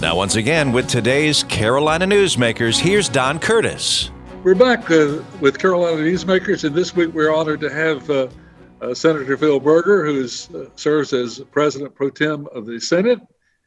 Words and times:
Now, 0.00 0.14
once 0.14 0.36
again, 0.36 0.70
with 0.70 0.86
today's 0.86 1.42
Carolina 1.42 2.06
Newsmakers, 2.06 2.78
here's 2.78 3.08
Don 3.08 3.40
Curtis. 3.40 4.12
We're 4.44 4.54
back 4.54 4.88
uh, 4.92 5.20
with 5.40 5.58
Carolina 5.58 5.96
Newsmakers, 5.96 6.62
and 6.62 6.72
this 6.72 6.94
week 6.94 7.12
we're 7.12 7.34
honored 7.34 7.58
to 7.62 7.68
have 7.68 8.08
uh, 8.08 8.28
uh, 8.80 8.94
Senator 8.94 9.36
Phil 9.36 9.58
Berger, 9.58 10.06
who 10.06 10.22
uh, 10.22 10.66
serves 10.76 11.12
as 11.12 11.40
President 11.50 11.96
pro 11.96 12.10
tem 12.10 12.46
of 12.54 12.64
the 12.64 12.78
Senate, 12.78 13.18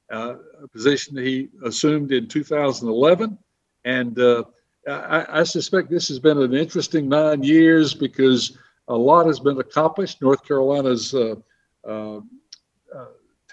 uh, 0.09 0.35
a 0.63 0.69
position 0.69 1.17
he 1.17 1.49
assumed 1.65 2.13
in 2.13 2.29
2011. 2.29 3.37
And 3.83 4.17
uh, 4.17 4.45
I, 4.87 5.41
I, 5.41 5.43
suspect 5.43 5.89
this 5.89 6.07
has 6.07 6.19
been 6.19 6.37
an 6.37 6.53
interesting 6.53 7.09
nine 7.09 7.43
years 7.43 7.93
because 7.93 8.57
a 8.87 8.95
lot 8.95 9.25
has 9.25 9.41
been 9.41 9.59
accomplished. 9.59 10.21
North 10.21 10.47
Carolina's 10.47 11.13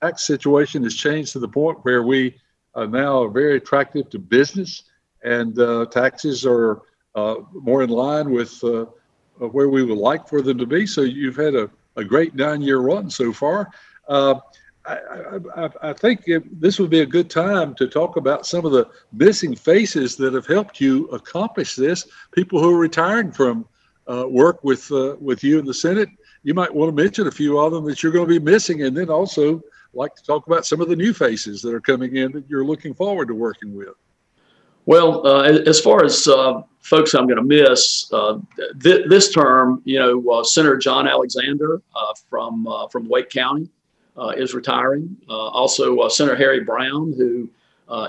tax 0.00 0.24
situation 0.28 0.84
has 0.84 0.94
changed 0.94 1.32
to 1.32 1.40
the 1.40 1.48
point 1.48 1.78
where 1.82 2.04
we 2.04 2.36
are 2.78 2.86
now 2.86 3.28
very 3.28 3.56
attractive 3.56 4.08
to 4.10 4.18
business, 4.18 4.84
and 5.22 5.56
taxes 5.90 6.46
are 6.46 6.82
more 7.52 7.82
in 7.82 7.90
line 7.90 8.30
with 8.30 8.62
where 9.38 9.68
we 9.68 9.82
would 9.84 9.98
like 9.98 10.28
for 10.28 10.42
them 10.42 10.58
to 10.58 10.66
be. 10.66 10.86
So 10.86 11.02
you've 11.02 11.36
had 11.36 11.54
a, 11.54 11.70
a 11.96 12.04
great 12.04 12.34
nine 12.34 12.62
year 12.62 12.78
run 12.78 13.10
so 13.10 13.32
far. 13.32 13.70
Uh, 14.08 14.40
I, 14.86 14.98
I, 15.56 15.70
I, 15.82 15.92
think 15.92 16.24
this 16.50 16.78
would 16.78 16.88
be 16.88 17.00
a 17.00 17.06
good 17.06 17.28
time 17.28 17.74
to 17.74 17.86
talk 17.86 18.16
about 18.16 18.46
some 18.46 18.64
of 18.64 18.72
the 18.72 18.88
missing 19.12 19.54
faces 19.54 20.16
that 20.16 20.32
have 20.32 20.46
helped 20.46 20.80
you 20.80 21.08
accomplish 21.08 21.76
this. 21.76 22.06
People 22.32 22.58
who 22.58 22.74
are 22.74 22.78
retiring 22.78 23.30
from 23.30 23.66
uh, 24.06 24.24
work 24.26 24.64
with 24.64 24.90
uh, 24.90 25.16
with 25.20 25.44
you 25.44 25.58
in 25.58 25.66
the 25.66 25.74
Senate. 25.74 26.08
You 26.42 26.54
might 26.54 26.74
want 26.74 26.96
to 26.96 27.02
mention 27.02 27.26
a 27.26 27.30
few 27.30 27.58
of 27.58 27.72
them 27.72 27.84
that 27.84 28.02
you're 28.02 28.12
going 28.12 28.28
to 28.28 28.40
be 28.40 28.44
missing, 28.52 28.82
and 28.84 28.96
then 28.96 29.10
also 29.10 29.60
like 29.94 30.14
to 30.14 30.22
talk 30.22 30.46
about 30.46 30.66
some 30.66 30.80
of 30.80 30.88
the 30.88 30.96
new 30.96 31.12
faces 31.12 31.62
that 31.62 31.74
are 31.74 31.80
coming 31.80 32.16
in 32.16 32.32
that 32.32 32.48
you're 32.48 32.64
looking 32.64 32.94
forward 32.94 33.28
to 33.28 33.34
working 33.34 33.74
with. 33.74 33.94
Well, 34.88 35.26
uh, 35.26 35.42
as 35.42 35.78
far 35.78 36.02
as 36.02 36.26
uh, 36.26 36.62
folks 36.80 37.12
I'm 37.12 37.26
going 37.26 37.36
to 37.36 37.42
miss 37.42 38.10
uh, 38.10 38.38
th- 38.82 39.06
this 39.06 39.30
term, 39.30 39.82
you 39.84 39.98
know, 39.98 40.30
uh, 40.30 40.42
Senator 40.42 40.78
John 40.78 41.06
Alexander 41.06 41.82
uh, 41.94 42.14
from 42.30 42.66
uh, 42.66 42.88
from 42.88 43.06
Wake 43.06 43.28
County 43.28 43.68
is 44.38 44.54
retiring. 44.54 45.14
also, 45.28 46.08
Senator 46.08 46.36
Harry 46.36 46.64
Brown, 46.64 47.12
who 47.18 47.50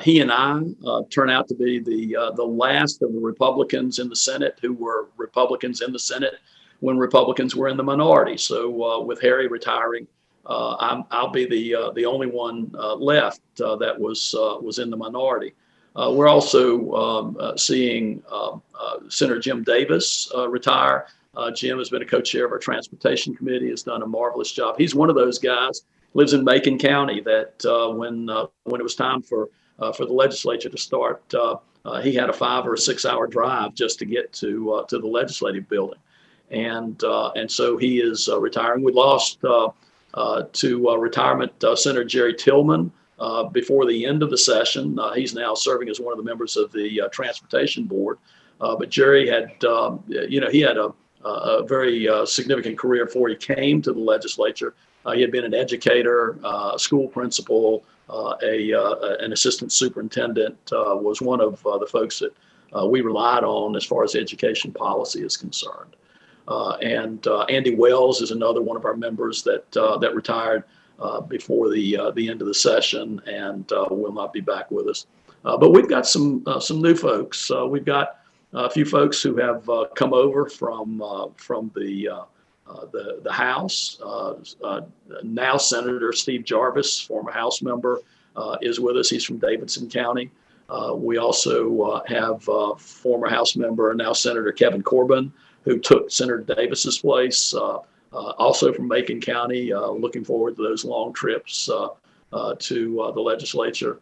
he 0.01 0.21
and 0.21 0.31
I 0.31 0.61
turn 1.09 1.29
out 1.29 1.49
to 1.49 1.55
be 1.55 1.79
the 1.79 2.31
the 2.37 2.45
last 2.45 3.01
of 3.01 3.11
the 3.11 3.19
Republicans 3.19 3.99
in 3.99 4.07
the 4.07 4.15
Senate 4.15 4.57
who 4.61 4.71
were 4.71 5.09
Republicans 5.17 5.81
in 5.81 5.91
the 5.91 5.99
Senate 5.99 6.35
when 6.79 6.97
Republicans 6.97 7.57
were 7.57 7.67
in 7.67 7.75
the 7.75 7.83
minority. 7.83 8.37
So, 8.37 9.03
with 9.03 9.19
Harry 9.19 9.49
retiring. 9.49 10.07
I 10.45 11.21
will 11.21 11.29
be 11.29 11.45
the 11.45 11.91
the 11.95 12.05
only 12.05 12.27
one 12.27 12.71
left 12.97 13.41
that 13.57 13.95
was 13.97 14.33
was 14.61 14.79
in 14.79 14.89
the 14.89 14.97
minority. 14.97 15.53
Uh, 15.95 16.11
we're 16.11 16.27
also 16.27 16.91
um, 16.93 17.37
uh, 17.39 17.57
seeing 17.57 18.23
um, 18.31 18.61
uh, 18.79 18.97
Senator 19.09 19.39
Jim 19.39 19.63
Davis 19.63 20.31
uh, 20.35 20.47
retire. 20.47 21.07
Uh, 21.35 21.51
Jim 21.51 21.77
has 21.77 21.89
been 21.89 22.01
a 22.01 22.05
co-chair 22.05 22.45
of 22.45 22.51
our 22.51 22.59
transportation 22.59 23.35
committee, 23.35 23.69
has 23.69 23.83
done 23.83 24.01
a 24.01 24.07
marvelous 24.07 24.51
job. 24.51 24.75
He's 24.77 24.95
one 24.95 25.09
of 25.09 25.15
those 25.15 25.39
guys, 25.39 25.83
lives 26.13 26.33
in 26.33 26.43
Macon 26.43 26.77
County, 26.77 27.21
that 27.21 27.53
when 27.95 28.27
when 28.63 28.81
it 28.81 28.83
was 28.83 28.95
time 28.95 29.21
for 29.21 29.49
for 29.95 30.05
the 30.05 30.13
legislature 30.13 30.69
to 30.69 30.77
start, 30.77 31.23
he 32.01 32.13
had 32.13 32.29
a 32.29 32.33
five 32.33 32.65
or 32.65 32.73
a 32.73 32.77
six 32.77 33.05
hour 33.05 33.27
drive 33.27 33.73
just 33.73 33.99
to 33.99 34.05
get 34.05 34.33
to 34.33 34.83
to 34.87 34.99
the 34.99 35.07
legislative 35.07 35.69
building, 35.69 35.99
and 36.49 37.01
and 37.35 37.49
so 37.49 37.77
he 37.77 37.99
is 37.99 38.27
retiring. 38.39 38.83
We 38.83 38.91
lost 38.91 39.39
to 40.13 40.97
retirement 40.97 41.51
Senator 41.75 42.03
Jerry 42.03 42.33
Tillman. 42.33 42.91
Uh, 43.19 43.43
before 43.43 43.85
the 43.85 44.05
end 44.05 44.23
of 44.23 44.29
the 44.29 44.37
session. 44.37 44.97
Uh, 44.97 45.11
he's 45.11 45.35
now 45.35 45.53
serving 45.53 45.89
as 45.89 45.99
one 45.99 46.13
of 46.13 46.17
the 46.17 46.23
members 46.23 46.55
of 46.55 46.71
the 46.71 47.01
uh, 47.01 47.09
Transportation 47.09 47.83
Board. 47.83 48.17
Uh, 48.61 48.77
but 48.77 48.89
Jerry 48.89 49.27
had, 49.27 49.61
um, 49.65 50.01
you 50.07 50.39
know, 50.39 50.49
he 50.49 50.61
had 50.61 50.77
a, 50.77 50.93
a 51.25 51.63
very 51.63 52.07
uh, 52.07 52.25
significant 52.25 52.79
career 52.79 53.05
before 53.07 53.27
he 53.27 53.35
came 53.35 53.81
to 53.81 53.91
the 53.91 53.99
legislature. 53.99 54.73
he 55.13 55.19
had 55.19 55.31
been 55.31 55.43
an 55.43 55.53
educator, 55.53 56.39
school 56.77 57.09
principal, 57.09 57.83
a, 58.09 58.71
an 59.19 59.33
assistant 59.33 59.73
superintendent, 59.73 60.57
was 60.71 61.21
one 61.21 61.41
of 61.41 61.61
the 61.61 61.87
folks 61.91 62.19
that 62.19 62.33
we 62.87 63.01
relied 63.01 63.43
on 63.43 63.75
as 63.75 63.83
far 63.83 64.05
as 64.05 64.15
education 64.15 64.71
policy 64.71 65.21
is 65.23 65.35
concerned. 65.35 65.97
Uh, 66.49 66.71
and 66.81 67.25
uh, 67.27 67.43
Andy 67.43 67.75
Wells 67.75 68.21
is 68.21 68.31
another 68.31 68.61
one 68.61 68.75
of 68.75 68.83
our 68.83 68.97
members 68.97 69.43
that, 69.43 69.77
uh, 69.77 69.97
that 69.99 70.15
retired 70.15 70.63
uh, 70.99 71.21
before 71.21 71.69
the 71.69 71.97
uh, 71.97 72.11
the 72.11 72.29
end 72.29 72.41
of 72.41 72.47
the 72.47 72.53
session 72.53 73.21
and 73.25 73.71
uh, 73.71 73.87
will 73.89 74.11
not 74.11 74.33
be 74.33 74.41
back 74.41 74.69
with 74.69 74.87
us. 74.87 75.07
Uh, 75.45 75.57
but 75.57 75.69
we've 75.69 75.87
got 75.87 76.05
some 76.05 76.43
uh, 76.45 76.59
some 76.59 76.81
new 76.81 76.95
folks. 76.95 77.49
we've 77.69 77.85
got 77.85 78.17
a 78.53 78.69
few 78.69 78.83
folks 78.83 79.21
who 79.21 79.37
have 79.37 79.69
come 79.95 80.13
over 80.13 80.49
from 80.49 81.01
from 81.37 81.71
the 81.75 82.09
the 82.91 83.21
the 83.23 83.31
House. 83.31 83.99
now 85.23 85.57
Senator 85.57 86.11
Steve 86.11 86.43
Jarvis, 86.43 86.99
former 86.99 87.31
House 87.31 87.61
member, 87.61 88.01
is 88.61 88.79
with 88.79 88.97
us. 88.97 89.09
He's 89.09 89.23
from 89.23 89.37
Davidson 89.37 89.89
County. 89.89 90.31
we 90.95 91.17
also 91.17 92.03
have 92.07 92.43
former 92.81 93.29
House 93.29 93.55
member, 93.55 93.93
now 93.93 94.11
Senator 94.11 94.51
Kevin 94.51 94.83
Corbin, 94.83 95.31
who 95.69 95.77
took 95.77 96.09
Senator 96.09 96.39
Davis's 96.39 96.97
place. 96.97 97.53
Uh, 97.53 97.77
uh, 98.11 98.31
also 98.39 98.73
from 98.73 98.87
Macon 98.87 99.21
County, 99.21 99.71
uh, 99.71 99.91
looking 99.91 100.23
forward 100.23 100.55
to 100.55 100.63
those 100.63 100.83
long 100.83 101.13
trips 101.13 101.69
uh, 101.69 101.89
uh 102.33 102.55
to 102.57 103.01
uh, 103.01 103.11
the 103.11 103.21
legislature. 103.21 103.99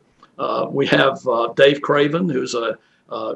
we 0.69 0.87
have 0.87 1.19
Dave 1.55 1.81
Craven, 1.81 2.29
who's 2.29 2.55
a 2.55 2.77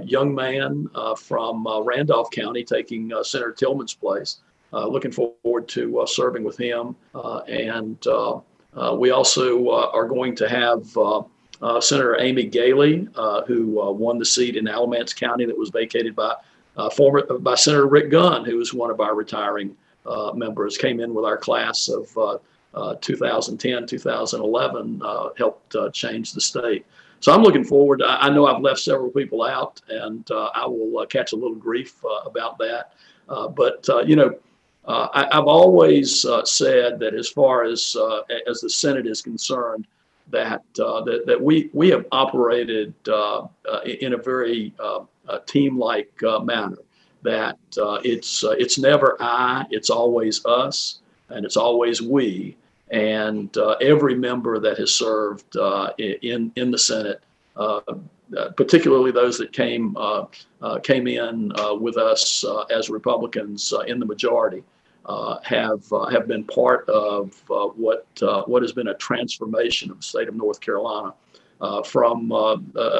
young 0.04 0.34
man 0.34 0.90
from 1.18 1.68
Randolph 1.84 2.32
County, 2.32 2.64
taking 2.64 3.12
Senator 3.24 3.52
Tillman's 3.52 3.94
place. 3.94 4.40
looking 4.72 5.12
forward 5.12 5.68
to 5.70 6.06
serving 6.08 6.44
with 6.46 6.58
him. 6.58 6.96
and 7.48 7.98
we 8.98 9.12
also 9.12 9.70
are 9.72 10.08
going 10.08 10.36
to 10.38 10.48
have 10.48 10.82
uh, 11.62 11.80
Senator 11.80 12.20
Amy 12.20 12.50
Galey, 12.50 13.08
uh, 13.16 13.44
who 13.44 13.82
uh, 13.82 13.92
won 13.92 14.18
the 14.18 14.26
seat 14.26 14.56
in 14.56 14.68
Alamance 14.68 15.14
County 15.14 15.46
that 15.46 15.58
was 15.58 15.70
vacated 15.70 16.16
by 16.16 16.36
former 16.96 17.24
by 17.40 17.56
Senator 17.56 17.88
Rick 17.88 18.12
Gunn, 18.12 18.46
who 18.46 18.60
is 18.60 18.74
one 18.74 18.90
of 18.90 19.00
our 19.00 19.16
retiring 19.16 19.76
uh, 20.06 20.32
members 20.34 20.78
came 20.78 21.00
in 21.00 21.14
with 21.14 21.26
our 21.26 21.38
class 21.38 21.88
of 21.88 22.18
uh, 22.18 22.38
uh, 22.74 22.96
2010, 23.02 23.86
2011, 23.86 25.02
helped 25.38 25.76
change 25.94 26.34
the 26.34 26.42
state. 26.42 26.86
So 27.20 27.32
I'm 27.32 27.44
looking 27.44 27.64
forward. 27.64 28.02
I, 28.02 28.22
I, 28.22 28.30
know 28.30 28.48
I've 28.48 28.62
left 28.62 28.80
several 28.80 29.12
people 29.12 29.44
out, 29.44 29.80
and 29.90 30.28
I 30.32 30.66
will 30.66 31.06
catch 31.06 31.34
a 31.34 31.36
little 31.36 31.56
grief 31.56 32.04
about 32.26 32.58
that. 32.60 32.94
but 33.28 33.88
you 34.08 34.16
know, 34.16 34.36
I, 34.88 35.28
have 35.32 35.46
always 35.46 36.26
said 36.46 37.00
that 37.00 37.14
as 37.14 37.30
far 37.30 37.64
as 37.64 37.96
as 38.48 38.62
the 38.62 38.70
Senate 38.70 39.06
is 39.06 39.22
concerned, 39.22 39.86
that 40.32 40.64
uh, 40.80 41.02
that, 41.04 41.26
that 41.28 41.40
we 41.40 41.70
we 41.74 41.90
have 41.90 42.06
operated 42.12 42.94
uh, 43.08 43.48
uh, 43.72 43.82
in 43.84 44.14
a 44.14 44.18
very 44.18 44.74
team-like 45.46 46.12
manner 46.44 46.78
that 47.24 47.58
uh, 47.78 48.00
it's 48.04 48.44
uh, 48.44 48.52
it's 48.52 48.78
never 48.78 49.18
I, 49.20 49.66
it's 49.70 49.90
always 49.90 50.46
us, 50.46 51.00
and 51.30 51.46
it's 51.46 51.58
always 51.58 52.02
we. 52.02 52.58
And 52.90 53.56
uh, 53.58 53.78
every 53.82 54.16
member 54.16 54.60
that 54.60 54.78
has 54.78 54.94
served 54.94 55.56
uh, 55.56 55.92
in 55.98 56.52
in 56.56 56.72
the 56.72 56.78
Senate, 56.78 57.22
uh, 57.56 57.80
particularly 58.58 59.12
those 59.12 59.38
that 59.38 59.54
came 59.54 59.96
uh, 59.98 60.26
came 60.84 61.08
in 61.08 61.54
with 61.80 61.98
us 61.98 62.44
as 62.70 62.90
Republicans 62.90 63.74
in 63.88 64.00
the 64.00 64.06
majority, 64.06 64.64
have 65.44 65.84
have 66.12 66.28
been 66.28 66.44
part 66.44 66.90
of 66.90 67.42
what 67.48 68.06
what 68.48 68.62
has 68.62 68.74
been 68.74 68.90
a 68.90 68.96
transformation 68.96 69.92
of 69.92 69.98
the 69.98 70.04
state 70.04 70.28
of 70.28 70.36
North 70.36 70.60
Carolina. 70.60 71.14
Uh, 71.62 71.84
from 71.84 72.32
uh, 72.32 72.58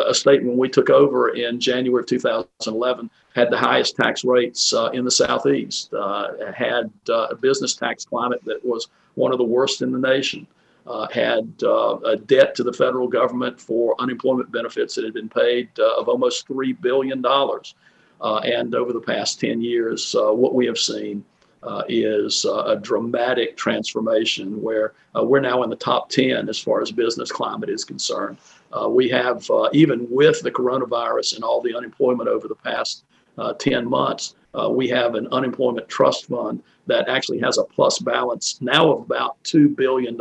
a 0.08 0.14
state 0.14 0.44
when 0.44 0.56
we 0.56 0.70
took 0.70 0.92
over 0.92 1.30
in 1.30 1.60
January 1.60 2.02
of 2.02 2.06
2011 2.06 3.10
had 3.34 3.50
the 3.50 3.58
highest 3.58 3.96
tax 3.96 4.24
rates 4.24 4.72
uh, 4.72 4.92
in 4.94 5.04
the 5.04 5.10
southeast, 5.10 5.92
uh, 5.96 6.28
had 6.54 6.92
uh, 7.10 7.26
a 7.32 7.36
business 7.36 7.74
tax 7.74 8.06
climate 8.06 8.40
that 8.46 8.64
was 8.64 8.90
one 9.16 9.32
of 9.32 9.40
the 9.40 9.44
worst 9.44 9.82
in 9.82 9.92
the 9.92 9.98
nation, 9.98 10.46
uh, 10.86 11.08
had 11.12 11.52
a 11.64 12.16
debt 12.28 12.54
to 12.54 12.62
the 12.62 12.72
federal 12.72 13.08
government 13.08 13.60
for 13.60 14.00
unemployment 14.00 14.52
benefits 14.52 14.94
that 14.94 15.06
had 15.06 15.14
been 15.16 15.30
paid 15.30 15.68
of 15.80 16.08
almost 16.08 16.48
$3 16.48 16.80
billion. 16.82 17.26
and 17.26 18.76
over 18.76 18.94
the 18.94 19.02
past 19.02 19.40
10 19.40 19.60
years, 19.60 20.14
what 20.16 20.54
we 20.54 20.68
have 20.68 20.78
seen 20.78 21.26
uh, 21.64 21.84
is 21.88 22.46
uh, 22.46 22.64
a 22.66 22.76
dramatic 22.76 23.56
transformation 23.56 24.62
where 24.62 24.94
uh, 25.16 25.24
we're 25.24 25.40
now 25.40 25.64
in 25.64 25.70
the 25.70 25.76
top 25.76 26.10
10 26.10 26.50
as 26.50 26.58
far 26.58 26.82
as 26.82 26.92
business 26.92 27.32
climate 27.32 27.70
is 27.70 27.84
concerned. 27.84 28.38
Uh, 28.74 28.88
we 28.90 29.10
have, 29.10 29.50
uh, 29.50 29.70
even 29.74 30.08
with 30.10 30.42
the 30.42 30.52
coronavirus 30.52 31.36
and 31.36 31.44
all 31.44 31.62
the 31.62 31.76
unemployment 31.76 32.30
over 32.30 32.48
the 32.48 32.56
past 32.56 33.04
uh, 33.38 33.54
10 33.54 33.90
months, 33.90 34.36
we 34.70 34.88
have 34.88 35.16
an 35.16 35.28
unemployment 35.32 35.88
trust 35.88 36.26
fund 36.26 36.62
that 36.86 37.08
actually 37.08 37.40
has 37.40 37.58
a 37.58 37.64
plus 37.64 38.00
balance 38.00 38.60
now 38.62 38.92
of 38.92 39.02
about 39.02 39.42
$2 39.44 39.76
billion. 39.76 40.18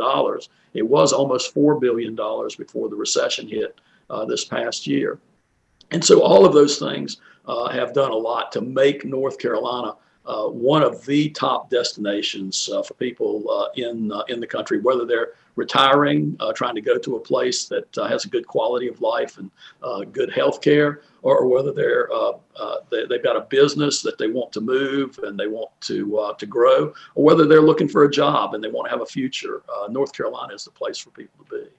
It 0.73 0.87
was 0.87 1.11
almost 1.11 1.53
$4 1.53 1.79
billion 1.81 2.15
before 2.15 2.89
the 2.89 2.95
recession 2.95 3.47
hit. 3.47 3.79
this 4.27 4.45
past 4.45 4.87
year. 4.87 5.19
And 5.91 6.03
so 6.03 6.21
all 6.21 6.45
of 6.45 6.53
those 6.53 6.79
things 6.79 7.17
have 7.47 7.93
done 7.93 8.11
a 8.11 8.15
lot 8.15 8.51
to 8.53 8.61
make 8.61 9.03
North 9.03 9.37
Carolina 9.37 9.95
uh, 10.25 10.45
one 10.45 10.83
of 10.83 11.03
the 11.05 11.29
top 11.31 11.69
destinations 11.69 12.69
uh, 12.69 12.83
for 12.83 12.93
people 12.95 13.49
uh, 13.49 13.67
in 13.75 14.11
uh, 14.11 14.21
in 14.29 14.39
the 14.39 14.47
country, 14.47 14.79
whether 14.79 15.05
they're 15.05 15.33
retiring, 15.55 16.35
uh, 16.39 16.53
trying 16.53 16.75
to 16.75 16.81
go 16.81 16.97
to 16.97 17.15
a 17.15 17.19
place 17.19 17.65
that 17.65 17.97
uh, 17.97 18.07
has 18.07 18.25
a 18.25 18.27
good 18.29 18.47
quality 18.47 18.87
of 18.87 19.01
life 19.01 19.37
and 19.37 19.51
good 20.13 20.31
health 20.31 20.61
care, 20.61 21.01
or, 21.23 21.39
or, 21.39 21.47
whether 21.47 21.73
they're 21.73 22.07
they, 22.89 23.15
have 23.15 23.23
got 23.23 23.35
a 23.35 23.41
business 23.49 24.01
that 24.01 24.17
they 24.17 24.27
want 24.27 24.51
to 24.51 24.61
move 24.61 25.19
and 25.23 25.39
they 25.39 25.47
want 25.47 25.69
to 25.81 26.33
to 26.37 26.45
grow, 26.45 26.93
or 27.15 27.23
whether 27.23 27.45
they're 27.47 27.61
looking 27.61 27.87
for 27.87 28.03
a 28.03 28.11
job 28.11 28.53
and 28.53 28.63
they 28.63 28.69
want 28.69 28.85
to 28.85 28.91
have 28.91 29.01
a 29.01 29.05
future. 29.05 29.63
North 29.89 30.13
Carolina 30.13 30.53
is 30.53 30.65
the 30.65 30.71
place 30.71 30.97
for 30.99 31.09
people 31.09 31.43
to 31.43 31.51
be. 31.51 31.69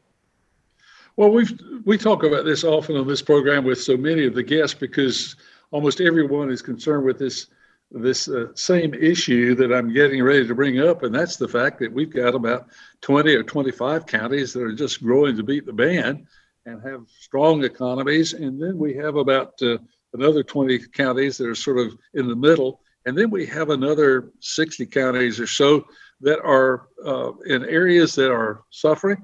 Well, 1.17 1.31
we 1.31 1.47
we 1.85 1.97
talk 1.97 2.25
about 2.25 2.45
this 2.45 2.65
often 2.65 2.97
on 2.97 3.07
this 3.07 3.23
program 3.23 3.65
with 3.65 3.81
so 3.81 3.97
many 3.97 4.27
of 4.27 4.35
the 4.35 4.43
guests 4.43 4.75
because 4.79 5.37
almost 5.71 6.01
everyone 6.01 6.51
is 6.51 6.61
concerned 6.61 7.05
with 7.05 7.19
this 7.19 7.47
this 7.93 8.29
uh, 8.29 8.47
same 8.55 8.95
issue 8.95 9.55
that 9.55 9.73
I'm 9.73 9.93
getting 9.93 10.23
ready 10.23 10.47
to 10.47 10.55
bring 10.55 10.81
up, 10.81 11.03
and 11.03 11.15
that's 11.15 11.37
the 11.37 11.49
fact 11.49 11.79
that 11.81 11.93
we've 11.93 12.13
got 12.13 12.35
about 12.35 12.69
20 13.03 13.35
or 13.35 13.43
25 13.43 14.07
counties 14.07 14.53
that 14.53 14.63
are 14.63 14.75
just 14.75 15.03
growing 15.03 15.37
to 15.37 15.43
beat 15.43 15.67
the 15.67 15.73
band 15.73 16.27
and 16.65 16.83
have 16.83 17.03
strong 17.21 17.65
economies, 17.65 18.33
and 18.33 18.61
then 18.61 18.79
we 18.79 18.95
have 18.95 19.17
about 19.17 19.61
uh, 19.63 19.77
another 20.15 20.43
20 20.43 20.79
counties 20.93 21.37
that 21.39 21.49
are 21.49 21.55
sort 21.55 21.79
of 21.79 21.97
in 22.15 22.29
the 22.29 22.37
middle, 22.37 22.81
and 23.05 23.17
then 23.17 23.31
we 23.31 23.45
have 23.47 23.71
another 23.71 24.33
60 24.41 24.87
counties 24.87 25.41
or 25.41 25.47
so 25.47 25.85
that 26.21 26.41
are 26.43 26.89
uh, 27.05 27.33
in 27.47 27.65
areas 27.65 28.15
that 28.15 28.31
are 28.31 28.63
suffering, 28.71 29.23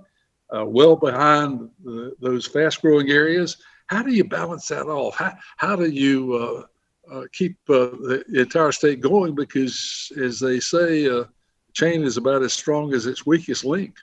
uh, 0.54 0.64
well 0.64 0.96
behind 0.96 1.70
the, 1.84 2.12
those 2.20 2.46
fast-growing 2.46 3.08
areas. 3.10 3.58
How 3.86 4.02
do 4.02 4.12
you 4.12 4.24
balance 4.24 4.68
that 4.68 4.86
off? 4.86 5.16
How, 5.16 5.34
how 5.56 5.76
do 5.76 5.88
you 5.88 6.66
uh, 7.10 7.18
uh, 7.18 7.24
keep 7.32 7.56
uh, 7.68 7.90
the 8.00 8.24
entire 8.34 8.72
state 8.72 9.00
going 9.00 9.34
because, 9.34 10.10
as 10.20 10.38
they 10.38 10.60
say, 10.60 11.08
uh, 11.08 11.24
chain 11.72 12.02
is 12.02 12.16
about 12.16 12.42
as 12.42 12.52
strong 12.52 12.94
as 12.94 13.06
its 13.06 13.26
weakest 13.26 13.64
link. 13.64 13.94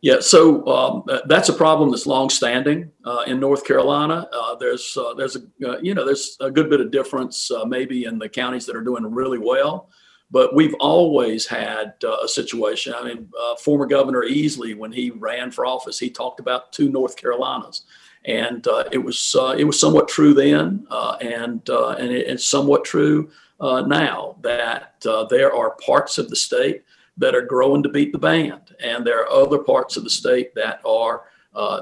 Yeah, 0.00 0.20
so 0.20 0.64
um, 0.68 1.02
that's 1.26 1.48
a 1.48 1.52
problem 1.52 1.90
that's 1.90 2.06
longstanding 2.06 2.92
uh, 3.04 3.24
in 3.26 3.40
North 3.40 3.64
Carolina. 3.64 4.28
Uh, 4.32 4.54
there's 4.54 4.96
uh, 4.96 5.14
there's 5.14 5.34
a 5.34 5.40
you 5.82 5.92
know 5.92 6.04
there's 6.04 6.36
a 6.38 6.52
good 6.52 6.70
bit 6.70 6.80
of 6.80 6.92
difference 6.92 7.50
maybe 7.66 8.04
in 8.04 8.16
the 8.16 8.28
counties 8.28 8.64
that 8.66 8.76
are 8.76 8.84
doing 8.84 9.04
really 9.12 9.38
well, 9.38 9.90
but 10.30 10.54
we've 10.54 10.74
always 10.78 11.46
had 11.48 11.94
a 12.22 12.28
situation. 12.28 12.94
I 12.96 13.02
mean, 13.02 13.28
former 13.60 13.86
Governor 13.86 14.22
Easley, 14.22 14.76
when 14.76 14.92
he 14.92 15.10
ran 15.10 15.50
for 15.50 15.66
office, 15.66 15.98
he 15.98 16.10
talked 16.10 16.38
about 16.38 16.72
two 16.72 16.90
North 16.90 17.16
Carolinas 17.16 17.82
and 18.28 18.68
uh, 18.68 18.84
it 18.92 18.98
was 18.98 19.34
uh, 19.38 19.54
it 19.58 19.64
was 19.64 19.80
somewhat 19.80 20.06
true 20.06 20.34
then, 20.34 20.86
uh, 20.90 21.16
and 21.20 21.68
uh, 21.70 21.96
and 21.98 22.12
it, 22.12 22.28
it's 22.28 22.44
somewhat 22.44 22.84
true 22.84 23.30
uh, 23.58 23.80
now 23.80 24.36
that 24.42 24.94
uh, 25.08 25.24
there 25.24 25.52
are 25.52 25.70
parts 25.84 26.18
of 26.18 26.28
the 26.28 26.36
state 26.36 26.84
that 27.16 27.34
are 27.34 27.42
growing 27.42 27.82
to 27.82 27.88
beat 27.88 28.12
the 28.12 28.18
band, 28.18 28.76
and 28.84 29.04
there 29.04 29.22
are 29.22 29.30
other 29.30 29.58
parts 29.58 29.96
of 29.96 30.04
the 30.04 30.10
state 30.10 30.54
that 30.54 30.80
are 30.84 31.24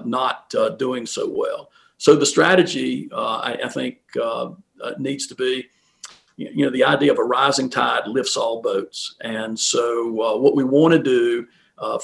not 0.06 0.54
doing 0.78 1.04
so 1.04 1.28
well. 1.28 1.70
So 1.98 2.14
the 2.16 2.25
strategy, 2.25 3.10
I, 3.12 3.58
I, 3.64 3.69
think, 3.69 3.98
needs 4.98 5.26
to 5.26 5.34
be. 5.34 5.66
You 6.38 6.66
know, 6.66 6.70
the 6.70 6.84
idea 6.84 7.10
of 7.10 7.19
a 7.19 7.25
rising 7.25 7.70
tide 7.70 8.06
lifts 8.06 8.37
all 8.37 8.60
boats. 8.60 9.16
And 9.22 9.58
so, 9.58 10.08
what 10.08 10.54
we 10.54 10.64
want 10.64 10.93
to 10.93 11.02
do 11.02 11.46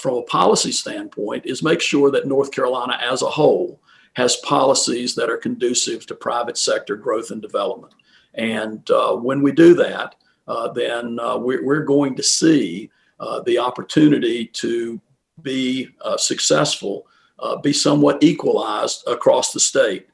from 0.01 0.15
a 0.17 0.23
policy 0.23 0.73
standpoint 0.73 1.45
is 1.47 1.63
make 1.63 1.83
sure 1.83 2.11
that 2.11 2.27
North 2.27 2.51
Carolina 2.51 2.99
as 3.03 3.21
a 3.21 3.27
whole 3.27 3.82
has 4.15 4.37
policies 4.37 5.15
that 5.15 5.31
are 5.31 5.37
conducive 5.37 6.07
to 6.07 6.15
private 6.15 6.59
sector 6.59 6.97
growth 6.97 7.31
and 7.31 7.41
development. 7.41 7.95
And 8.35 8.89
uh, 8.91 9.17
when 9.17 9.43
we 9.43 9.53
do 9.53 9.75
that, 9.75 10.15
uh, 10.47 10.73
then 10.73 11.19
uh, 11.21 11.37
we're, 11.37 11.65
we're, 11.65 11.85
going 11.85 12.15
to 12.17 12.23
see 12.23 12.91
uh, 13.21 13.41
the 13.41 13.59
opportunity 13.59 14.47
to 14.47 15.01
be 15.43 15.89
uh, 16.03 16.17
successful, 16.17 17.07
uh, 17.39 17.57
be 17.57 17.73
somewhat 17.73 18.23
equalized 18.23 19.07
across 19.07 19.53
the 19.53 19.61
state. 19.61 20.09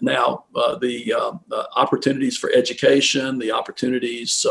Now, 0.00 0.46
the 0.80 1.14
opportunities 1.76 2.36
for 2.36 2.50
education, 2.50 3.38
the 3.38 3.52
opportunities 3.52 4.44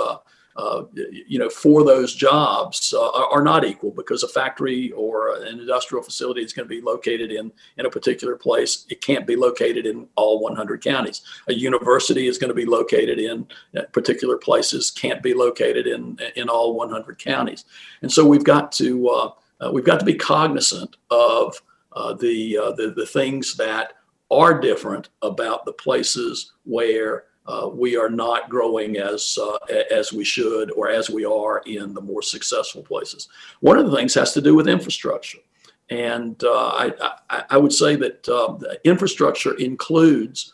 uh, 0.55 0.83
you 0.95 1.37
know, 1.37 1.49
for 1.49 1.83
those 1.83 2.15
jobs 2.15 2.93
uh, 2.95 3.25
are 3.27 3.43
not 3.43 3.65
equal 3.65 3.91
because 3.91 4.23
a 4.23 4.27
factory 4.27 4.91
or 4.91 5.35
an 5.35 5.59
industrial 5.59 6.01
facility 6.01 6.41
is 6.41 6.53
going 6.53 6.65
to 6.65 6.73
be 6.73 6.81
located 6.81 7.31
in 7.31 7.51
in 7.77 7.85
a 7.85 7.89
particular 7.89 8.37
place. 8.37 8.85
It 8.89 9.01
can't 9.01 9.27
be 9.27 9.35
located 9.35 9.85
in 9.85 10.07
all 10.15 10.39
100 10.41 10.81
counties. 10.81 11.23
A 11.49 11.53
university 11.53 12.27
is 12.27 12.37
going 12.37 12.49
to 12.49 12.55
be 12.55 12.65
located 12.65 13.19
in 13.19 13.45
uh, 13.77 13.81
particular 13.91 14.37
places, 14.37 14.91
can't 14.91 15.21
be 15.21 15.33
located 15.33 15.87
in 15.87 16.17
in 16.37 16.47
all 16.47 16.75
100 16.75 17.19
counties. 17.19 17.65
And 18.01 18.11
so 18.11 18.25
we've 18.25 18.43
got 18.45 18.71
to 18.73 19.09
uh, 19.09 19.31
uh 19.59 19.71
we've 19.73 19.85
got 19.85 19.99
to 19.99 20.05
be 20.05 20.15
cognizant 20.15 20.95
of 21.11 21.61
the, 22.19 22.73
the 22.77 22.93
the 22.95 23.05
things 23.05 23.57
that 23.57 23.93
are 24.31 24.59
different 24.59 25.09
about 25.21 25.65
the 25.65 25.73
places 25.73 26.53
where 26.63 27.25
uh, 27.47 27.69
we 27.71 27.95
are 27.95 28.09
not 28.09 28.49
growing 28.49 28.97
as 28.97 29.37
uh, 29.41 29.57
as 29.91 30.11
we 30.11 30.23
should 30.23 30.71
or 30.71 30.89
as 30.89 31.09
we 31.09 31.25
are 31.25 31.61
in 31.65 31.93
the 31.93 32.01
more 32.01 32.21
successful 32.21 32.81
places. 32.81 33.27
One 33.59 33.77
of 33.77 33.89
the 33.89 33.95
things 33.95 34.13
has 34.15 34.33
to 34.33 34.41
do 34.41 34.55
with 34.55 34.67
infrastructure, 34.67 35.39
and 35.89 36.43
uh, 36.43 36.91
I, 37.29 37.43
I, 37.51 37.57
would 37.57 37.73
say 37.73 37.95
that 37.97 38.27
uh, 38.27 38.57
infrastructure 38.83 39.53
includes, 39.57 40.53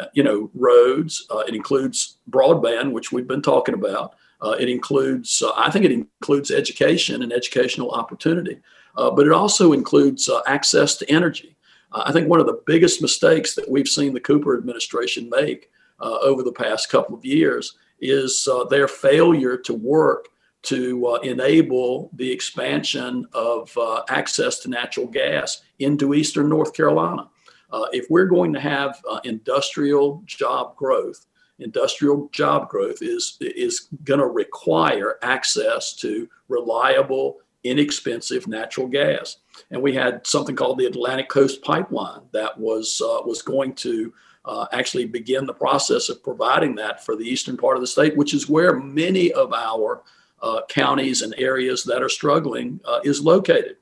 uh, 0.00 0.06
you 0.14 0.24
know, 0.24 0.50
roads. 0.54 1.24
Uh, 1.30 1.44
it 1.46 1.54
includes 1.54 2.16
broadband, 2.28 2.90
which 2.90 3.12
we've 3.12 3.28
been 3.28 3.42
talking 3.42 3.74
about. 3.74 4.16
it 4.58 4.68
includes, 4.68 5.40
I 5.56 5.70
think, 5.70 5.84
it 5.84 5.92
includes 5.92 6.50
education 6.50 7.22
and 7.22 7.32
educational 7.32 7.92
opportunity, 7.92 8.58
but 8.96 9.26
it 9.26 9.32
also 9.32 9.72
includes 9.72 10.28
access 10.48 10.96
to 10.96 11.08
energy. 11.08 11.54
I 11.92 12.10
think 12.10 12.28
one 12.28 12.40
of 12.40 12.46
the 12.46 12.60
biggest 12.66 13.00
mistakes 13.00 13.54
that 13.54 13.70
we've 13.70 13.86
seen 13.86 14.14
the 14.14 14.20
Cooper 14.20 14.58
administration 14.58 15.30
make 15.30 15.70
uh, 16.02 16.18
over 16.22 16.42
the 16.42 16.52
past 16.52 16.90
couple 16.90 17.16
of 17.16 17.24
years 17.24 17.76
is 18.00 18.48
uh, 18.52 18.64
their 18.64 18.88
failure 18.88 19.56
to 19.56 19.72
work 19.72 20.28
to 20.62 21.06
uh, 21.06 21.14
enable 21.20 22.10
the 22.14 22.30
expansion 22.30 23.26
of 23.32 23.76
uh, 23.76 24.02
access 24.08 24.58
to 24.60 24.68
natural 24.68 25.06
gas 25.06 25.62
into 25.78 26.14
eastern 26.14 26.48
North 26.48 26.74
Carolina. 26.74 27.28
Uh, 27.70 27.86
if 27.92 28.06
we're 28.10 28.26
going 28.26 28.52
to 28.52 28.60
have 28.60 29.00
uh, 29.10 29.20
industrial 29.24 30.22
job 30.26 30.76
growth, 30.76 31.26
industrial 31.58 32.28
job 32.32 32.68
growth 32.68 32.98
is 33.00 33.38
is 33.40 33.88
going 34.04 34.20
to 34.20 34.26
require 34.26 35.18
access 35.22 35.94
to 35.94 36.28
reliable, 36.48 37.38
inexpensive 37.64 38.46
natural 38.46 38.86
gas. 38.86 39.38
And 39.70 39.80
we 39.80 39.94
had 39.94 40.26
something 40.26 40.56
called 40.56 40.78
the 40.78 40.86
Atlantic 40.86 41.28
Coast 41.28 41.62
Pipeline 41.62 42.22
that 42.32 42.58
was 42.58 43.00
was 43.00 43.42
going 43.42 43.74
to 43.76 44.12
uh, 44.44 44.66
actually 44.72 45.06
begin 45.06 45.46
the 45.46 45.54
process 45.54 46.08
of 46.08 46.22
providing 46.22 46.74
that 46.74 47.04
for 47.04 47.16
the 47.16 47.24
eastern 47.24 47.56
part 47.56 47.76
of 47.76 47.80
the 47.80 47.86
state, 47.86 48.16
which 48.16 48.34
is 48.34 48.48
where 48.48 48.78
many 48.78 49.32
of 49.32 49.52
our 49.52 50.02
uh, 50.42 50.60
counties 50.68 51.22
and 51.22 51.34
areas 51.38 51.84
that 51.84 52.02
are 52.02 52.08
struggling 52.08 52.80
uh, 52.84 53.00
is 53.04 53.22
located. 53.22 53.76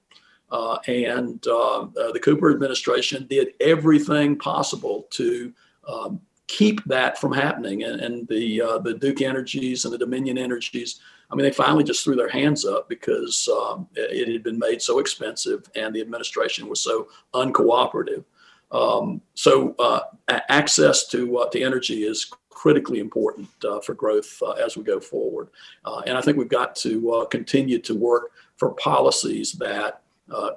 Uh, 0.50 0.78
and 0.88 1.46
uh, 1.46 1.82
uh, 1.82 2.12
the 2.12 2.20
Cooper 2.22 2.50
administration 2.50 3.26
did 3.28 3.54
everything 3.60 4.36
possible 4.36 5.06
to 5.10 5.52
um, 5.88 6.20
keep 6.48 6.84
that 6.84 7.18
from 7.18 7.32
happening. 7.32 7.84
And, 7.84 8.00
and 8.00 8.28
the 8.28 8.80
the 8.82 8.94
Duke 8.94 9.22
Energies 9.22 9.84
and 9.84 9.94
the 9.94 9.98
Dominion 9.98 10.36
Energies, 10.36 11.00
I 11.30 11.36
mean, 11.36 11.44
they 11.44 11.52
finally 11.52 11.84
just 11.84 12.02
threw 12.02 12.16
their 12.16 12.28
hands 12.28 12.64
up 12.64 12.88
because 12.88 13.48
um, 13.48 13.86
it, 13.94 14.28
it 14.28 14.32
had 14.32 14.42
been 14.42 14.58
made 14.58 14.82
so 14.82 14.98
expensive 14.98 15.70
and 15.76 15.94
the 15.94 16.00
administration 16.00 16.68
was 16.68 16.80
so 16.80 17.08
uncooperative. 17.32 18.24
Um, 18.72 19.20
so 19.34 19.74
uh, 19.78 20.00
access 20.28 21.06
to 21.08 21.38
uh, 21.38 21.48
to 21.50 21.62
energy 21.62 22.04
is 22.04 22.32
critically 22.50 23.00
important 23.00 23.48
uh, 23.64 23.80
for 23.80 23.94
growth 23.94 24.40
uh, 24.42 24.52
as 24.52 24.76
we 24.76 24.84
go 24.84 25.00
forward, 25.00 25.48
uh, 25.84 26.02
and 26.06 26.16
I 26.16 26.20
think 26.20 26.36
we've 26.36 26.48
got 26.48 26.76
to 26.76 27.12
uh, 27.12 27.24
continue 27.26 27.78
to 27.80 27.94
work 27.94 28.32
for 28.56 28.72
policies 28.74 29.52
that. 29.52 30.02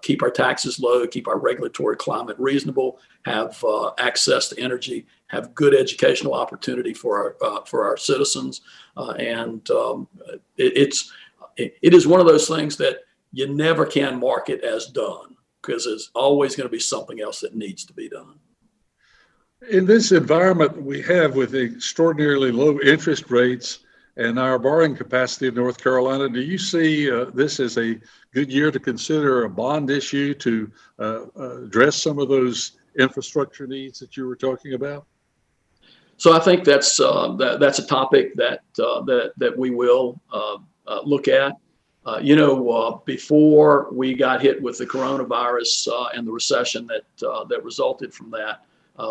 keep 0.03 0.21
our 0.21 0.29
taxes 0.29 0.79
low, 0.79 1.07
keep 1.07 1.27
our 1.27 1.39
regulatory 1.39 1.95
climate 1.95 2.37
reasonable, 2.37 2.99
have 3.25 3.57
access 3.97 4.47
to 4.49 4.59
energy, 4.59 5.07
have 5.27 5.55
good 5.55 5.73
educational 5.73 6.35
opportunity 6.35 6.93
for 6.93 7.13
our 7.41 7.65
for 7.65 7.83
our 7.83 7.97
citizens, 7.97 8.61
and 9.17 9.67
um, 9.71 10.07
it, 10.57 10.73
it's 10.77 11.11
it, 11.57 11.73
it 11.81 11.93
is 11.93 12.05
one 12.05 12.19
of 12.19 12.27
those 12.27 12.47
things 12.47 12.77
that 12.77 12.97
you 13.31 13.47
never 13.47 13.83
can 13.85 14.19
market 14.19 14.61
as 14.61 14.85
done 14.85 15.32
because 15.63 15.85
there's 15.85 16.11
always 16.13 16.55
going 16.55 16.67
to 16.67 16.71
be 16.71 16.79
something 16.79 17.21
else 17.21 17.39
that 17.39 17.55
needs 17.55 17.85
to 17.85 17.93
be 17.93 18.09
done. 18.09 18.39
In 19.69 19.85
this 19.85 20.11
environment 20.11 20.81
we 20.81 21.01
have 21.03 21.35
with 21.35 21.55
extraordinarily 21.55 22.51
low 22.51 22.79
interest 22.81 23.31
rates 23.31 23.79
and 24.17 24.37
our 24.37 24.59
borrowing 24.59 24.95
capacity 24.95 25.47
in 25.47 25.55
North 25.55 25.81
Carolina, 25.81 26.29
do 26.29 26.41
you 26.41 26.57
see 26.57 27.09
uh, 27.09 27.25
this 27.33 27.59
as 27.59 27.77
a 27.77 27.99
good 28.33 28.51
year 28.51 28.71
to 28.71 28.79
consider 28.79 29.45
a 29.45 29.49
bond 29.49 29.89
issue 29.89 30.33
to 30.35 30.71
uh, 30.99 31.25
uh, 31.39 31.63
address 31.63 32.01
some 32.01 32.19
of 32.19 32.27
those 32.27 32.73
infrastructure 32.99 33.65
needs 33.65 33.99
that 33.99 34.17
you 34.17 34.27
were 34.27 34.35
talking 34.35 34.73
about? 34.73 35.05
So 36.17 36.33
I 36.33 36.39
think 36.39 36.63
that's 36.63 36.99
uh, 36.99 37.33
that, 37.37 37.59
that's 37.59 37.79
a 37.79 37.87
topic 37.87 38.35
that 38.35 38.61
uh, 38.79 39.01
that 39.03 39.31
that 39.37 39.57
we 39.57 39.71
will 39.71 40.21
look 41.05 41.27
at. 41.27 41.53
Uh, 42.05 42.19
you 42.21 42.35
know, 42.35 42.69
uh, 42.69 42.97
before 43.05 43.87
we 43.91 44.13
got 44.13 44.41
hit 44.41 44.61
with 44.61 44.77
the 44.77 44.85
coronavirus 44.85 45.87
and 46.13 46.27
the 46.27 46.31
recession 46.31 46.87
that 46.87 47.03
that 47.49 47.63
resulted 47.63 48.13
from 48.13 48.29
that, 48.31 48.65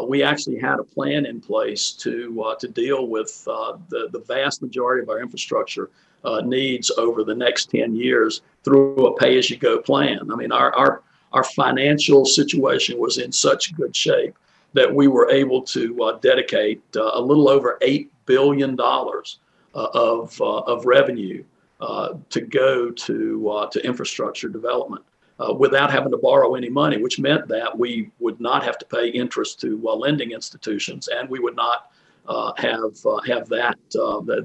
we 0.07 0.23
actually 0.23 0.59
had 0.59 0.79
a 0.79 0.85
plan 0.85 1.25
in 1.27 1.41
place 1.41 1.93
to 1.93 2.55
to 2.61 2.69
deal 2.69 3.07
with 3.07 3.45
the 3.45 4.09
the 4.13 4.25
vast 4.27 4.63
majority 4.63 5.03
of 5.03 5.09
our 5.09 5.21
infrastructure 5.21 5.91
needs 6.45 6.91
over 6.99 7.25
the 7.25 7.35
next 7.35 7.71
ten 7.71 7.97
years 7.97 8.43
through 8.63 9.07
a 9.07 9.17
pay-as-you-go 9.17 9.81
plan. 9.81 10.31
I 10.31 10.37
mean, 10.37 10.53
our 10.53 10.75
our 10.75 11.03
our 11.33 11.45
financial 11.45 12.25
situation 12.25 12.99
was 12.99 13.19
in 13.19 13.33
such 13.33 13.75
good 13.75 13.95
shape 13.97 14.37
that 14.75 14.93
we 14.93 15.07
were 15.09 15.31
able 15.31 15.63
to 15.63 16.03
uh, 16.03 16.19
dedicate 16.19 16.83
uh, 16.97 17.11
a 17.15 17.21
little 17.21 17.49
over 17.49 17.79
$8 17.83 18.09
billion 18.27 18.79
uh, 18.81 19.05
of, 19.75 20.41
uh, 20.41 20.59
of 20.61 20.87
revenue 20.87 21.43
uh, 21.43 21.47
to 22.31 22.41
go 22.41 22.91
to, 22.91 23.69
to 23.73 23.87
infrastructure 23.87 24.49
development. 24.49 25.05
without 25.59 25.91
having 25.91 26.11
to 26.12 26.19
borrow 26.19 26.55
any 26.55 26.69
money, 26.69 26.99
which 27.03 27.19
meant 27.19 27.49
that 27.49 27.77
we 27.77 28.11
would 28.21 28.41
not 28.41 28.62
have 28.62 28.79
to 28.79 28.87
pay 28.87 29.09
interest 29.09 29.61
to 29.61 29.81
lending 29.97 30.31
institutions, 30.33 31.09
and 31.09 31.29
we 31.29 31.41
would 31.41 31.57
not 31.57 31.91
have 32.59 32.97
have 33.27 33.49
that 33.49 33.77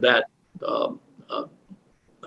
that, 0.01 0.23
um, 0.67 0.99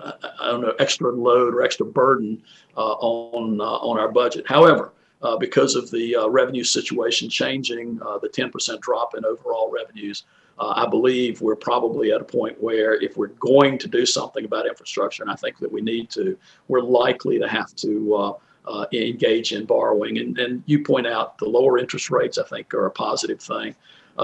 I 0.03 0.47
don't 0.47 0.61
know 0.61 0.73
extra 0.79 1.11
load 1.11 1.53
or 1.53 1.61
extra 1.63 1.85
burden 1.85 2.41
uh, 2.77 2.93
on 2.93 3.59
uh, 3.59 3.63
on 3.63 3.99
our 3.99 4.11
budget. 4.11 4.47
However, 4.47 4.93
uh, 5.21 5.37
because 5.37 5.75
of 5.75 5.91
the 5.91 6.15
uh, 6.15 6.27
revenue 6.27 6.63
situation 6.63 7.29
changing, 7.29 7.99
uh, 8.01 8.17
the 8.17 8.29
10% 8.29 8.79
drop 8.81 9.15
in 9.15 9.23
overall 9.23 9.71
revenues, 9.71 10.23
uh, 10.59 10.73
I 10.75 10.87
believe 10.87 11.41
we're 11.41 11.55
probably 11.55 12.11
at 12.11 12.21
a 12.21 12.25
point 12.25 12.61
where 12.61 12.95
if 13.01 13.17
we're 13.17 13.27
going 13.27 13.77
to 13.79 13.87
do 13.87 14.05
something 14.05 14.45
about 14.45 14.67
infrastructure, 14.67 15.23
and 15.23 15.31
I 15.31 15.35
think 15.35 15.57
that 15.59 15.71
we 15.71 15.81
need 15.81 16.09
to, 16.11 16.37
we're 16.67 16.81
likely 16.81 17.39
to 17.39 17.47
have 17.47 17.75
to 17.77 18.15
uh, 18.15 18.33
uh, 18.65 18.85
engage 18.93 19.53
in 19.53 19.65
borrowing. 19.65 20.19
And, 20.19 20.37
and 20.37 20.63
you 20.65 20.83
point 20.83 21.07
out 21.07 21.37
the 21.37 21.45
lower 21.45 21.77
interest 21.77 22.11
rates, 22.11 22.37
I 22.37 22.43
think, 22.43 22.73
are 22.73 22.85
a 22.85 22.91
positive 22.91 23.41
thing. 23.41 23.75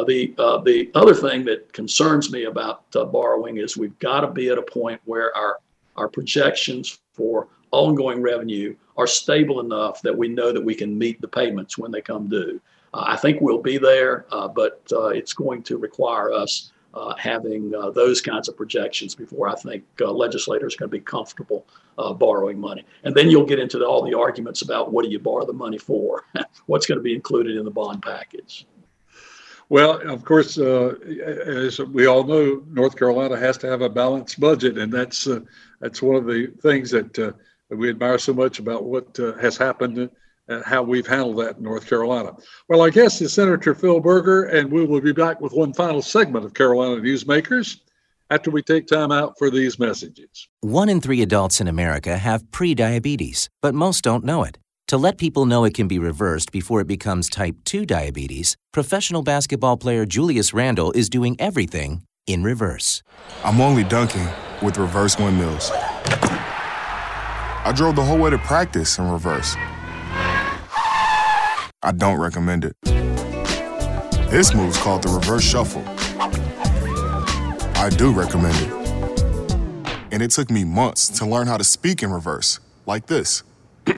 the 0.05 0.33
the 0.63 0.91
other 0.93 1.15
thing 1.15 1.45
that 1.45 1.73
concerns 1.73 2.31
me 2.31 2.43
about 2.43 2.91
borrowing 2.91 3.57
is 3.57 3.77
we've 3.77 3.97
got 3.99 4.21
to 4.21 4.27
be 4.27 4.49
at 4.49 4.57
a 4.57 4.61
point 4.61 5.01
where 5.05 5.35
our 5.35 5.59
our 5.95 6.07
projections 6.07 6.99
for 7.13 7.47
ongoing 7.71 8.21
revenue 8.21 8.75
are 8.95 9.07
stable 9.07 9.59
enough 9.59 10.01
that 10.01 10.15
we 10.15 10.27
know 10.27 10.51
that 10.51 10.63
we 10.63 10.75
can 10.75 10.97
meet 10.97 11.19
the 11.21 11.27
payments 11.27 11.77
when 11.77 11.91
they 11.91 12.01
come 12.01 12.27
due. 12.27 12.59
I 13.05 13.15
think 13.15 13.41
we'll 13.41 13.61
be 13.61 13.77
there, 13.77 14.25
uh, 14.31 14.47
but 14.47 14.81
uh, 14.91 15.07
it's 15.07 15.33
going 15.33 15.63
to 15.63 15.77
require 15.77 16.31
us 16.31 16.71
uh, 16.93 17.15
having 17.15 17.69
those 17.93 18.21
kinds 18.21 18.47
of 18.47 18.57
projections 18.57 19.13
before 19.13 19.47
I 19.47 19.55
think 19.55 19.83
legislators 19.99 20.75
are 20.75 20.79
going 20.79 20.89
to 20.89 20.97
be 20.97 21.01
comfortable 21.01 21.67
borrowing 22.15 22.59
money. 22.59 22.85
And 23.03 23.13
then 23.13 23.29
you'll 23.29 23.45
get 23.45 23.59
into 23.59 23.85
all 23.85 24.03
the 24.03 24.17
arguments 24.17 24.63
about 24.63 24.91
what 24.91 25.05
do 25.05 25.11
you 25.11 25.19
borrow 25.19 25.45
the 25.45 25.53
money 25.53 25.77
for? 25.77 26.23
What's 26.65 26.87
going 26.87 26.97
to 26.97 27.03
be 27.03 27.13
included 27.13 27.55
in 27.55 27.65
the 27.65 27.71
bond 27.71 28.01
package? 28.01 28.65
Well, 29.69 29.99
of 30.09 30.23
course, 30.23 30.57
uh, 30.57 30.95
as 31.45 31.79
we 31.79 32.05
all 32.05 32.23
know, 32.23 32.63
North 32.67 32.95
Carolina 32.95 33.37
has 33.37 33.57
to 33.59 33.67
have 33.67 33.81
a 33.81 33.89
balanced 33.89 34.39
budget, 34.39 34.77
and 34.77 34.91
that's 34.91 35.27
uh, 35.27 35.41
that's 35.81 36.01
one 36.01 36.15
of 36.15 36.25
the 36.25 36.47
things 36.61 36.89
that 36.91 37.19
uh, 37.19 37.33
we 37.69 37.89
admire 37.89 38.17
so 38.17 38.33
much 38.33 38.59
about 38.59 38.85
what 38.85 39.17
has 39.17 39.57
happened 39.57 40.09
and 40.47 40.63
how 40.63 40.83
we've 40.83 41.07
handled 41.07 41.37
that 41.37 41.57
in 41.57 41.63
North 41.63 41.87
Carolina. 41.87 42.33
Well, 42.69 42.81
our 42.81 42.89
guest 42.89 43.21
is 43.21 43.33
Senator 43.33 43.75
Phil 43.75 43.99
Berger, 43.99 44.45
and 44.45 44.71
we 44.71 44.85
will 44.85 45.01
be 45.01 45.13
back 45.13 45.41
with 45.41 45.53
one 45.53 45.73
final 45.73 46.01
segment 46.01 46.45
of 46.45 46.53
Carolina 46.53 47.01
Newsmakers 47.01 47.79
after 48.29 48.51
we 48.51 48.61
take 48.61 48.87
time 48.87 49.11
out 49.11 49.35
for 49.37 49.49
these 49.49 49.79
messages. 49.79 50.47
One 50.61 50.89
in 50.89 51.01
three 51.01 51.21
adults 51.21 51.61
in 51.61 51.67
America 51.67 52.17
have 52.17 52.43
prediabetes, 52.45 53.49
but 53.61 53.73
most 53.73 54.03
don't 54.03 54.23
know 54.23 54.43
it. 54.43 54.57
To 54.89 54.97
let 54.97 55.17
people 55.17 55.45
know 55.45 55.65
it 55.65 55.73
can 55.73 55.87
be 55.87 55.99
reversed 55.99 56.51
before 56.51 56.79
it 56.79 56.87
becomes 56.87 57.29
type 57.29 57.57
2 57.65 57.85
diabetes, 57.85 58.55
professional 58.71 59.21
basketball 59.21 59.75
player 59.75 60.05
Julius 60.05 60.53
Randle 60.53 60.93
is 60.93 61.09
doing 61.09 61.35
everything 61.39 62.03
in 62.25 62.43
reverse. 62.43 63.03
I'm 63.43 63.59
only 63.59 63.83
dunking 63.83 64.27
with 64.61 64.77
reverse 64.77 65.17
windmills. 65.17 65.71
I 65.73 67.73
drove 67.75 67.97
the 67.97 68.03
whole 68.03 68.17
way 68.17 68.29
to 68.29 68.37
practice 68.37 68.97
in 68.97 69.09
reverse. 69.09 69.55
I 71.83 71.91
don't 71.91 72.19
recommend 72.19 72.65
it. 72.65 72.75
This 74.31 74.53
move's 74.55 74.77
called 74.77 75.03
the 75.03 75.09
reverse 75.09 75.43
shuffle. 75.43 75.83
I 77.79 77.89
do 77.89 78.11
recommend 78.11 78.55
it. 78.57 79.93
And 80.11 80.23
it 80.23 80.31
took 80.31 80.49
me 80.49 80.63
months 80.63 81.07
to 81.19 81.25
learn 81.25 81.45
how 81.45 81.57
to 81.57 81.63
speak 81.63 82.01
in 82.01 82.11
reverse, 82.11 82.59
like 82.87 83.05
this. 83.05 83.43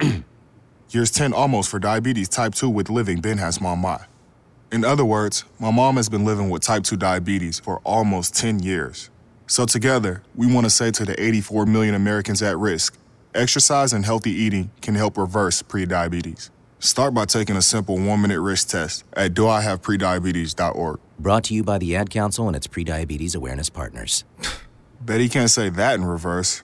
Years 0.90 1.12
10 1.12 1.32
almost 1.32 1.70
for 1.70 1.80
diabetes 1.80 2.28
type 2.28 2.54
2 2.54 2.70
with 2.70 2.90
living 2.90 3.22
Ben 3.22 3.38
has 3.38 3.62
my. 3.62 4.00
In 4.74 4.84
other 4.84 5.06
words, 5.06 5.46
my 5.58 5.72
mom 5.72 5.96
has 5.96 6.10
been 6.10 6.26
living 6.26 6.50
with 6.50 6.62
type 6.62 6.84
2 6.84 6.98
diabetes 6.98 7.60
for 7.60 7.80
almost 7.86 8.36
10 8.36 8.60
years. 8.60 9.10
So 9.48 9.66
together, 9.66 10.22
we 10.36 10.54
want 10.54 10.66
to 10.66 10.70
say 10.70 10.92
to 10.92 11.06
the 11.06 11.22
84 11.22 11.66
million 11.66 11.96
Americans 11.96 12.42
at 12.42 12.58
risk, 12.58 12.98
Exercise 13.34 13.94
and 13.94 14.04
healthy 14.04 14.32
eating 14.32 14.72
can 14.82 14.96
help 14.96 15.18
reverse 15.18 15.62
prediabetes. 15.62 16.50
Start 16.80 17.14
by 17.14 17.26
taking 17.26 17.58
a 17.58 17.62
simple 17.62 17.98
one 17.98 18.22
minute 18.22 18.40
risk 18.40 18.70
test 18.70 19.04
at 19.14 19.34
doihaveprediabetes.org. 19.34 21.00
Brought 21.20 21.44
to 21.46 21.54
you 21.54 21.64
by 21.64 21.78
the 21.78 21.96
Ad 21.96 22.10
Council 22.10 22.48
and 22.48 22.56
its 22.56 22.68
prediabetes 22.68 23.36
awareness 23.36 23.70
partners. 23.70 24.24
Bet 25.02 25.20
he 25.20 25.30
can't 25.30 25.50
say 25.50 25.70
that 25.70 25.96
in 25.96 26.06
reverse. 26.06 26.64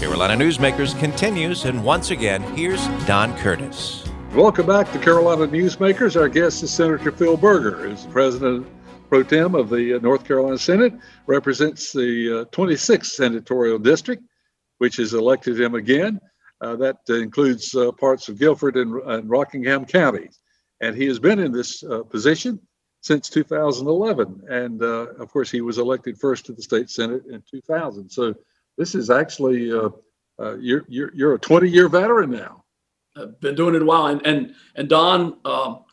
Carolina 0.00 0.42
Newsmakers 0.42 0.98
continues, 0.98 1.66
and 1.66 1.84
once 1.84 2.10
again, 2.10 2.40
here's 2.56 2.82
Don 3.04 3.36
Curtis. 3.36 4.02
Welcome 4.34 4.66
back 4.66 4.90
to 4.92 4.98
Carolina 4.98 5.46
Newsmakers. 5.46 6.18
Our 6.18 6.30
guest 6.30 6.62
is 6.62 6.70
Senator 6.70 7.12
Phil 7.12 7.36
Berger, 7.36 7.86
who's 7.86 8.04
the 8.04 8.08
president 8.08 8.66
pro 9.10 9.22
tem 9.22 9.54
of 9.54 9.68
the 9.68 9.96
uh, 9.96 9.98
North 9.98 10.24
Carolina 10.24 10.56
Senate, 10.56 10.94
represents 11.26 11.92
the 11.92 12.40
uh, 12.40 12.44
26th 12.46 13.08
senatorial 13.08 13.78
district, 13.78 14.22
which 14.78 14.96
has 14.96 15.12
elected 15.12 15.60
him 15.60 15.74
again. 15.74 16.18
Uh, 16.62 16.76
that 16.76 16.96
includes 17.10 17.74
uh, 17.74 17.92
parts 17.92 18.30
of 18.30 18.38
Guilford 18.38 18.78
and, 18.78 19.02
and, 19.02 19.28
Rockingham 19.28 19.84
counties. 19.84 20.38
And 20.80 20.96
he 20.96 21.04
has 21.08 21.18
been 21.18 21.38
in 21.38 21.52
this 21.52 21.84
uh, 21.84 22.04
position 22.04 22.58
since 23.02 23.28
2011. 23.28 24.44
And 24.48 24.82
uh, 24.82 25.08
of 25.18 25.30
course, 25.30 25.50
he 25.50 25.60
was 25.60 25.76
elected 25.76 26.16
first 26.18 26.46
to 26.46 26.54
the 26.54 26.62
state 26.62 26.88
Senate 26.88 27.24
in 27.30 27.42
2000. 27.50 28.08
So 28.08 28.34
this 28.80 28.94
is 28.94 29.10
actually 29.10 29.70
uh, 29.70 29.90
uh, 30.40 30.56
you're, 30.56 30.86
you're 30.88 31.14
you're 31.14 31.34
a 31.34 31.38
20 31.38 31.68
year 31.68 31.86
veteran 31.86 32.30
now. 32.30 32.64
I've 33.14 33.38
been 33.38 33.54
doing 33.54 33.74
it 33.74 33.82
a 33.82 33.84
while, 33.84 34.06
and 34.06 34.26
and 34.26 34.54
and 34.74 34.88
Don, 34.88 35.36
um, 35.44 35.84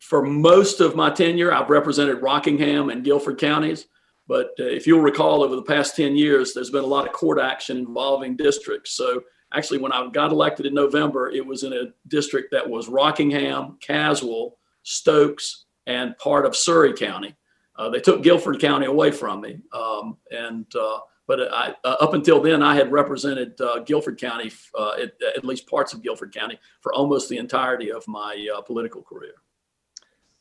for 0.00 0.22
most 0.22 0.80
of 0.80 0.96
my 0.96 1.10
tenure, 1.10 1.52
I've 1.52 1.70
represented 1.70 2.20
Rockingham 2.20 2.90
and 2.90 3.04
Guilford 3.04 3.38
counties. 3.38 3.86
But 4.26 4.48
uh, 4.58 4.64
if 4.64 4.84
you'll 4.84 5.00
recall, 5.00 5.44
over 5.44 5.54
the 5.54 5.62
past 5.62 5.96
10 5.96 6.16
years, 6.16 6.52
there's 6.52 6.70
been 6.70 6.84
a 6.84 6.88
lot 6.88 7.06
of 7.06 7.12
court 7.12 7.38
action 7.38 7.78
involving 7.78 8.36
districts. 8.36 8.92
So 8.92 9.22
actually, 9.54 9.78
when 9.78 9.92
I 9.92 10.06
got 10.10 10.32
elected 10.32 10.66
in 10.66 10.74
November, 10.74 11.30
it 11.30 11.46
was 11.46 11.62
in 11.62 11.72
a 11.72 11.92
district 12.08 12.50
that 12.50 12.68
was 12.68 12.88
Rockingham, 12.88 13.78
Caswell, 13.80 14.58
Stokes, 14.82 15.66
and 15.86 16.18
part 16.18 16.44
of 16.44 16.56
Surry 16.56 16.92
County. 16.94 17.36
Uh, 17.76 17.88
they 17.88 18.00
took 18.00 18.22
Guilford 18.24 18.60
County 18.60 18.86
away 18.86 19.12
from 19.12 19.40
me, 19.40 19.60
um, 19.72 20.18
and 20.32 20.66
uh, 20.74 20.98
but 21.28 21.52
I, 21.52 21.74
uh, 21.84 21.96
up 22.00 22.14
until 22.14 22.40
then, 22.40 22.62
I 22.62 22.74
had 22.74 22.90
represented 22.90 23.60
uh, 23.60 23.80
Guilford 23.80 24.18
County, 24.18 24.50
uh, 24.76 24.94
at, 24.94 25.12
at, 25.36 25.44
least 25.44 25.68
parts 25.68 25.92
of 25.92 26.02
Guilford 26.02 26.34
County, 26.34 26.58
for 26.80 26.92
almost 26.94 27.28
the 27.28 27.36
entirety 27.36 27.92
of 27.92 28.08
my 28.08 28.48
uh, 28.56 28.62
political 28.62 29.02
career. 29.02 29.34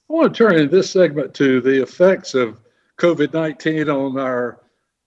I 0.10 0.14
want 0.14 0.34
to 0.34 0.38
turn 0.38 0.56
in 0.56 0.70
this 0.70 0.90
segment 0.90 1.34
to 1.36 1.60
the 1.60 1.84
effects 1.84 2.34
of 2.34 2.62
COVID 2.98 3.34
19 3.34 3.90
on 3.90 4.18
our 4.18 4.62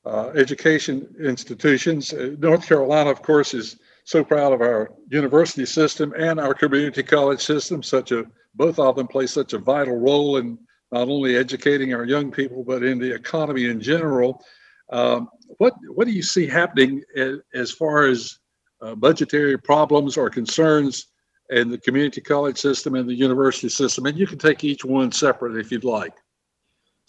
uh, 0.04 0.28
education 0.37 1.12
institutions. 1.18 2.12
Uh, 2.12 2.37
North 2.38 2.66
Carolina, 2.66 3.10
of 3.10 3.22
course, 3.22 3.54
is 3.54 3.78
so 4.04 4.22
proud 4.22 4.52
of 4.52 4.60
our 4.60 4.92
university 5.08 5.64
system 5.64 6.12
and 6.18 6.38
our 6.38 6.52
community 6.52 7.02
college 7.02 7.40
system. 7.40 7.82
Such 7.82 8.12
a 8.12 8.26
both 8.54 8.78
of 8.78 8.96
them 8.96 9.06
play 9.06 9.26
such 9.26 9.54
a 9.54 9.58
vital 9.58 9.96
role 9.96 10.37
in 10.37 10.58
not 10.92 11.08
only 11.08 11.37
educating 11.37 11.94
our 11.94 12.04
young 12.04 12.30
people 12.30 12.64
but 12.64 12.82
in 12.82 12.99
the 12.99 13.14
economy 13.14 13.66
in 13.66 13.80
general. 13.80 14.44
Um, 14.90 15.30
what 15.59 15.75
what 15.88 16.07
do 16.07 16.12
you 16.12 16.23
see 16.23 16.47
happening 16.47 17.02
as, 17.54 17.71
far 17.71 18.07
as 18.07 18.38
uh, 18.80 18.95
budgetary 18.95 19.59
problems 19.59 20.16
or 20.16 20.30
concerns 20.30 21.09
in 21.50 21.69
the 21.69 21.78
community 21.78 22.21
college 22.21 22.59
system 22.59 22.95
and 22.95 23.09
the 23.09 23.14
university 23.14 23.69
system? 23.69 24.07
And 24.07 24.19
you 24.19 24.26
can 24.26 24.38
take 24.38 24.64
each 24.64 24.85
one 24.85 25.12
separate 25.12 25.57
if 25.57 25.71
you'd 25.71 25.85
like. 25.85 26.14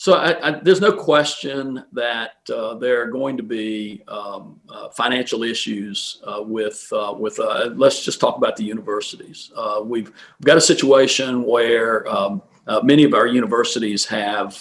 So 0.02 0.16
I, 0.16 0.48
I, 0.48 0.60
there's 0.60 0.82
no 0.82 0.92
question 0.92 1.84
that 1.94 2.32
uh, 2.52 2.74
there 2.74 3.04
are 3.04 3.06
going 3.06 3.38
to 3.38 3.44
be 3.44 4.02
um, 4.08 4.60
uh, 4.68 4.90
financial 4.90 5.44
issues 5.44 6.24
uh, 6.26 6.42
with 6.42 6.92
uh, 6.92 7.14
with. 7.16 7.40
Uh, 7.40 7.70
let's 7.76 8.04
just 8.04 8.20
talk 8.20 8.36
about 8.36 8.56
the 8.56 8.64
universities. 8.64 9.52
Uh, 9.56 9.82
we've, 9.84 10.08
we've, 10.08 10.44
got 10.44 10.58
a 10.58 10.62
situation 10.62 11.44
where 11.44 12.08
um, 12.08 12.42
many 12.82 13.04
of 13.04 13.14
our 13.14 13.28
universities 13.28 14.04
have 14.04 14.56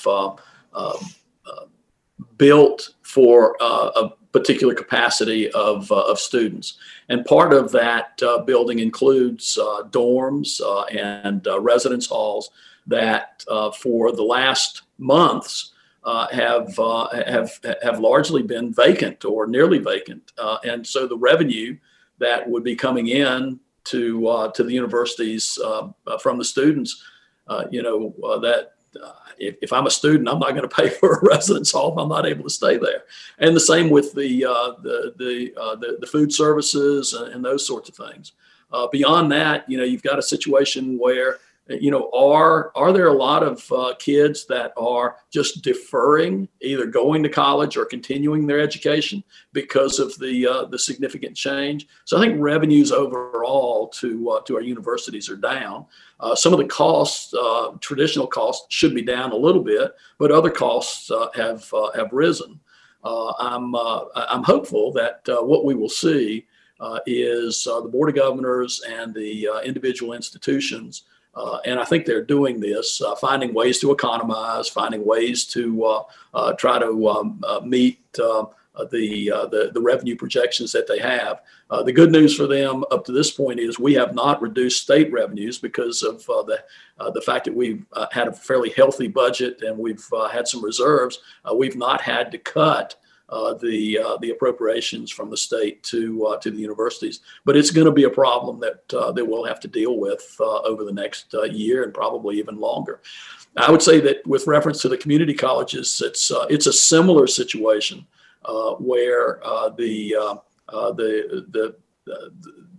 built 2.40 2.90
for 3.02 3.54
a 3.60 4.08
particular 4.32 4.74
capacity 4.74 5.50
of, 5.50 5.92
of 5.92 6.18
students, 6.18 6.78
and 7.08 7.24
part 7.26 7.52
of 7.52 7.70
that 7.72 8.20
building 8.46 8.78
includes 8.78 9.58
dorms 9.90 10.60
and 10.96 11.46
residence 11.60 12.06
halls 12.06 12.50
that 12.86 13.44
for 13.82 14.12
the 14.12 14.22
last 14.22 14.82
months 14.98 15.72
uh, 16.04 16.26
have 16.28 16.78
uh, 16.78 17.08
have 17.26 17.60
have 17.82 18.00
largely 18.00 18.42
been 18.42 18.72
vacant 18.72 19.24
or 19.24 19.46
nearly 19.46 19.78
vacant, 19.78 20.32
uh, 20.38 20.58
and 20.64 20.86
so 20.86 21.06
the 21.06 21.16
revenue 21.16 21.76
that 22.18 22.48
would 22.48 22.64
be 22.64 22.74
coming 22.74 23.08
in 23.08 23.60
to 23.84 24.26
uh, 24.26 24.50
to 24.52 24.64
the 24.64 24.72
universities 24.72 25.58
uh, 25.62 25.88
from 26.20 26.38
the 26.38 26.44
students, 26.44 27.02
uh, 27.48 27.64
you 27.70 27.82
know, 27.82 28.14
that 28.40 28.72
Uh, 28.96 29.12
if, 29.38 29.56
if, 29.62 29.72
I'm 29.72 29.86
a 29.86 29.90
student, 29.90 30.28
I'm 30.28 30.38
not 30.38 30.50
going 30.50 30.68
to 30.68 30.68
pay 30.68 30.88
for 31.00 31.14
a 31.14 31.24
residence 31.24 31.72
hall 31.72 31.92
if 31.92 31.98
I'm 31.98 32.08
not 32.08 32.26
able 32.26 32.44
to 32.44 32.50
stay 32.50 32.76
there, 32.76 33.04
and 33.38 33.54
the 33.54 33.60
same 33.60 33.90
with 33.90 34.14
the 34.14 34.44
uh, 34.44 34.72
the 34.82 35.14
the, 35.16 35.52
uh, 35.60 35.76
the, 35.76 35.98
the 36.00 36.06
food 36.06 36.32
services 36.32 37.12
and, 37.12 37.34
and, 37.34 37.44
those 37.44 37.66
sorts 37.66 37.88
of 37.88 37.94
things. 37.94 38.32
beyond 38.92 39.30
that, 39.32 39.68
you 39.68 39.78
know, 39.78 39.84
you've 39.84 40.02
got 40.02 40.18
a 40.18 40.22
situation 40.22 40.98
where 40.98 41.38
you 41.78 41.90
know 41.90 42.10
are 42.12 42.72
are 42.74 42.92
there 42.92 43.06
a 43.06 43.12
lot 43.12 43.42
of 43.42 43.70
uh, 43.72 43.94
kids 43.98 44.46
that 44.46 44.72
are 44.76 45.16
just 45.30 45.62
deferring 45.62 46.48
either 46.62 46.86
going 46.86 47.22
to 47.22 47.28
college 47.28 47.76
or 47.76 47.84
continuing 47.84 48.46
their 48.46 48.60
education 48.60 49.22
because 49.52 49.98
of 49.98 50.16
the 50.18 50.46
uh, 50.46 50.64
the 50.64 50.78
significant 50.78 51.36
change? 51.36 51.86
So 52.04 52.16
i 52.16 52.20
think 52.20 52.40
revenues 52.40 52.90
overall 52.90 53.88
to 53.88 54.30
uh, 54.30 54.40
to 54.42 54.56
our 54.56 54.62
universities 54.62 55.28
are 55.28 55.36
down. 55.36 55.86
Uh, 56.18 56.34
some 56.34 56.52
of 56.52 56.58
the 56.58 56.66
costs 56.66 57.32
uh, 57.34 57.72
traditional 57.80 58.26
costs 58.26 58.66
should 58.74 58.94
be 58.94 59.02
down 59.02 59.32
a 59.32 59.36
little 59.36 59.62
bit 59.62 59.92
but 60.18 60.32
other 60.32 60.50
costs 60.50 61.10
uh, 61.10 61.28
have 61.34 61.70
have 61.94 62.12
risen. 62.12 62.58
I'm 63.04 63.74
i'm 63.76 64.42
hopeful 64.42 64.92
that 64.92 65.22
what 65.26 65.64
we 65.64 65.74
will 65.74 65.88
see 65.88 66.46
is 67.06 67.64
the 67.64 67.88
board 67.90 68.10
of 68.10 68.16
governors 68.16 68.82
and 68.88 69.14
the 69.14 69.48
individual 69.64 70.14
institutions 70.14 71.04
uh, 71.34 71.58
and 71.64 71.78
I 71.78 71.84
think 71.84 72.06
they're 72.06 72.24
doing 72.24 72.60
this, 72.60 73.00
uh, 73.00 73.14
finding 73.14 73.54
ways 73.54 73.78
to 73.80 73.92
economize, 73.92 74.68
finding 74.68 75.04
ways 75.04 75.44
to 75.46 75.84
uh, 75.84 76.02
uh 76.34 76.52
try 76.54 76.78
to 76.78 77.08
um, 77.08 77.42
uh, 77.46 77.60
meet 77.64 78.00
uh, 78.18 78.46
the, 78.90 79.28
the, 79.50 79.70
the 79.72 79.80
revenue 79.80 80.16
projections 80.16 80.72
that 80.72 80.86
they 80.86 80.98
have. 80.98 81.42
the 81.84 81.92
good 81.92 82.10
news 82.10 82.34
for 82.34 82.46
them 82.46 82.82
up 82.90 83.04
to 83.04 83.12
this 83.12 83.30
point 83.30 83.60
is 83.60 83.78
we 83.78 83.94
have 83.94 84.14
not 84.14 84.40
reduced 84.40 84.82
state 84.82 85.12
revenues 85.12 85.58
because 85.58 86.02
of 86.02 86.24
the 86.24 86.58
the 87.14 87.20
fact 87.20 87.44
that 87.44 87.54
we've 87.54 87.84
had 88.10 88.28
a 88.28 88.32
fairly 88.32 88.70
healthy 88.70 89.06
budget 89.06 89.62
and 89.62 89.76
we've 89.76 90.04
had 90.32 90.48
some 90.48 90.64
reserves. 90.64 91.18
we've 91.54 91.76
not 91.76 92.00
had 92.00 92.30
to 92.32 92.38
cut 92.38 92.96
uh, 93.30 93.54
the 93.54 93.98
uh, 93.98 94.16
the 94.18 94.30
appropriations 94.30 95.10
from 95.10 95.30
the 95.30 95.36
state 95.36 95.82
to 95.84 96.26
uh, 96.26 96.36
to 96.38 96.50
the 96.50 96.58
universities. 96.58 97.20
But 97.44 97.56
it's 97.56 97.70
going 97.70 97.86
to 97.86 97.92
be 97.92 98.04
a 98.04 98.10
problem 98.10 98.60
that 98.60 98.82
uh, 98.92 99.12
that 99.12 99.24
we'll 99.24 99.44
have 99.44 99.60
to 99.60 99.68
deal 99.68 99.98
with 99.98 100.36
uh, 100.40 100.60
over 100.62 100.84
the 100.84 100.92
next 100.92 101.34
uh, 101.34 101.44
year 101.44 101.84
and 101.84 101.94
probably 101.94 102.38
even 102.38 102.58
longer. 102.58 103.00
I 103.56 103.70
would 103.70 103.82
say 103.82 104.00
that 104.00 104.26
with 104.26 104.46
reference 104.46 104.82
to 104.82 104.88
the 104.88 104.98
community 104.98 105.34
colleges, 105.34 106.02
it's 106.04 106.30
it's 106.48 106.66
a 106.66 106.72
similar 106.72 107.26
situation 107.26 108.06
where 108.78 109.40
the 109.76 110.14
the 110.68 111.34
the 111.56 111.74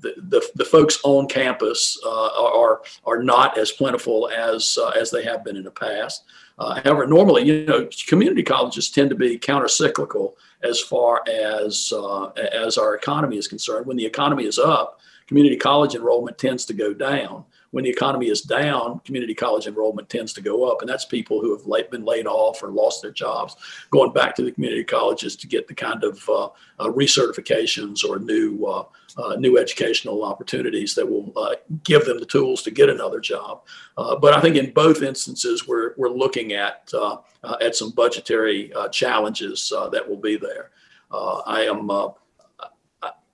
the, 0.02 0.16
the, 0.18 0.50
the, 0.56 0.66
folks 0.66 1.00
on 1.04 1.28
campus 1.28 2.00
uh, 2.04 2.30
are 2.44 2.82
are 3.06 3.24
not 3.24 3.58
as 3.58 3.72
plentiful 3.72 4.30
as 4.30 4.78
uh, 4.82 4.90
as 4.90 5.12
they 5.12 5.24
have 5.24 5.44
been 5.44 5.56
in 5.56 5.64
the 5.64 5.72
past. 5.72 6.24
Uh, 6.62 6.80
however, 6.84 7.08
normally, 7.08 7.44
you 7.44 7.66
know, 7.66 7.90
community 8.08 8.44
colleges 8.44 8.92
tend 8.92 9.10
to 9.10 9.16
be 9.16 9.36
countercyclical 9.40 10.34
as 10.62 10.80
far 10.80 11.24
as 11.28 11.92
uh, 11.92 12.26
as 12.36 12.78
our 12.78 12.94
economy 12.94 13.38
is 13.38 13.48
concerned. 13.48 13.88
When 13.88 13.98
the 13.98 14.06
economy 14.06 14.46
is 14.46 14.60
up, 14.60 15.00
community 15.26 15.56
college 15.56 15.96
enrollment 15.96 16.38
tends 16.38 16.66
to 16.66 16.74
go 16.74 16.94
down. 16.94 17.46
When 17.72 17.86
the 17.86 17.90
economy 17.90 18.28
is 18.28 18.42
down, 18.42 19.00
community 19.00 19.34
college 19.34 19.66
enrollment 19.66 20.10
tends 20.10 20.34
to 20.34 20.42
go 20.42 20.70
up, 20.70 20.82
and 20.82 20.90
that's 20.90 21.06
people 21.06 21.40
who 21.42 21.58
have 21.58 21.90
been 21.90 22.04
laid 22.04 22.28
off 22.28 22.62
or 22.62 22.70
lost 22.70 23.02
their 23.02 23.12
jobs, 23.12 23.56
going 23.90 24.12
back 24.12 24.36
to 24.36 24.44
the 24.44 24.52
community 24.52 24.84
colleges 24.84 25.38
to 25.38 25.48
get 25.48 25.68
the 25.68 25.74
kind 25.74 26.04
of 26.04 26.28
uh, 26.30 26.46
uh, 26.80 26.88
recertifications 26.90 28.04
or 28.04 28.20
new 28.20 28.66
uh, 28.66 28.84
uh, 29.18 29.36
new 29.36 29.58
educational 29.58 30.24
opportunities 30.24 30.96
that 30.96 31.10
will 31.10 31.34
uh, 31.36 31.56
give 31.84 32.06
them 32.06 32.20
the 32.20 32.26
tools 32.26 32.62
to 32.64 32.72
get 32.72 32.90
another 32.90 33.20
job. 33.20 33.62
Uh, 33.98 34.16
but 34.16 34.34
I 34.34 34.40
think 34.40 34.56
in 34.56 34.72
both 34.72 35.02
instances, 35.02 35.68
we're, 35.68 35.94
we're 35.98 36.10
looking 36.10 36.54
at, 36.54 36.90
at 37.60 37.76
some 37.76 37.92
budgetary 37.92 38.72
challenges 38.92 39.72
that 39.92 40.08
will 40.08 40.18
be 40.18 40.38
there. 40.38 40.72
I 41.12 41.64
am, 41.64 41.92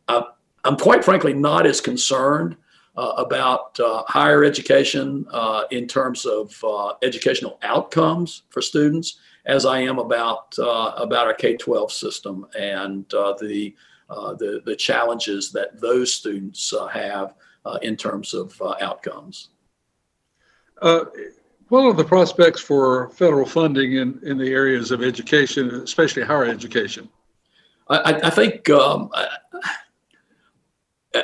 I, 0.07 0.23
am 0.65 0.77
quite 0.77 1.05
frankly 1.05 1.33
not 1.33 1.67
as 1.67 1.79
concerned 1.79 2.57
about 2.97 3.77
higher 4.07 4.43
education 4.43 5.25
in 5.71 5.87
terms 5.87 6.25
of 6.25 6.63
educational 7.03 7.59
outcomes 7.63 8.43
for 8.49 8.61
students 8.61 9.19
as 9.45 9.65
I 9.65 9.79
am 9.79 9.97
about, 9.97 10.55
about 10.57 11.27
our 11.27 11.33
K-12 11.33 11.91
system 11.91 12.45
and 12.57 13.05
the 13.09 13.73
uh, 14.09 14.33
the, 14.35 14.61
the 14.65 14.75
challenges 14.75 15.51
that 15.51 15.81
those 15.81 16.13
students 16.13 16.71
uh, 16.71 16.87
have 16.87 17.33
uh, 17.65 17.77
in 17.81 17.97
terms 17.97 18.33
of 18.33 18.55
outcomes. 18.79 19.49
what 20.79 21.81
are 21.83 21.91
the 21.91 22.05
prospects 22.05 22.61
for 22.61 23.09
federal 23.09 23.45
funding 23.45 23.97
in, 23.97 24.17
in 24.23 24.37
the 24.37 24.47
areas 24.47 24.91
of 24.91 25.03
education, 25.03 25.69
especially 25.81 26.23
higher 26.23 26.45
education? 26.45 27.09
I, 27.89 28.19
I 28.23 28.29
think 28.29 28.69
um, 28.69 29.09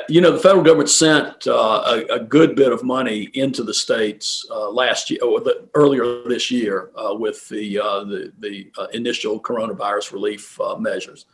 you 0.08 0.20
know, 0.20 0.32
the 0.32 0.38
federal 0.38 0.62
government 0.62 0.90
sent 0.90 1.46
uh, 1.46 1.82
a, 1.86 2.14
a, 2.14 2.20
good 2.20 2.56
bit 2.56 2.72
of 2.72 2.82
money 2.82 3.28
into 3.34 3.62
the 3.62 3.74
states 3.74 4.46
uh, 4.50 4.70
last 4.70 5.10
year, 5.10 5.20
or 5.22 5.40
the, 5.40 5.68
earlier 5.74 6.22
this 6.26 6.50
year, 6.50 6.90
uh, 6.96 7.14
with 7.14 7.48
the 7.48 7.74
the, 7.74 8.32
the 8.38 8.88
initial 8.92 9.40
coronavirus 9.40 10.12
relief 10.12 10.58
measures. 10.78 11.26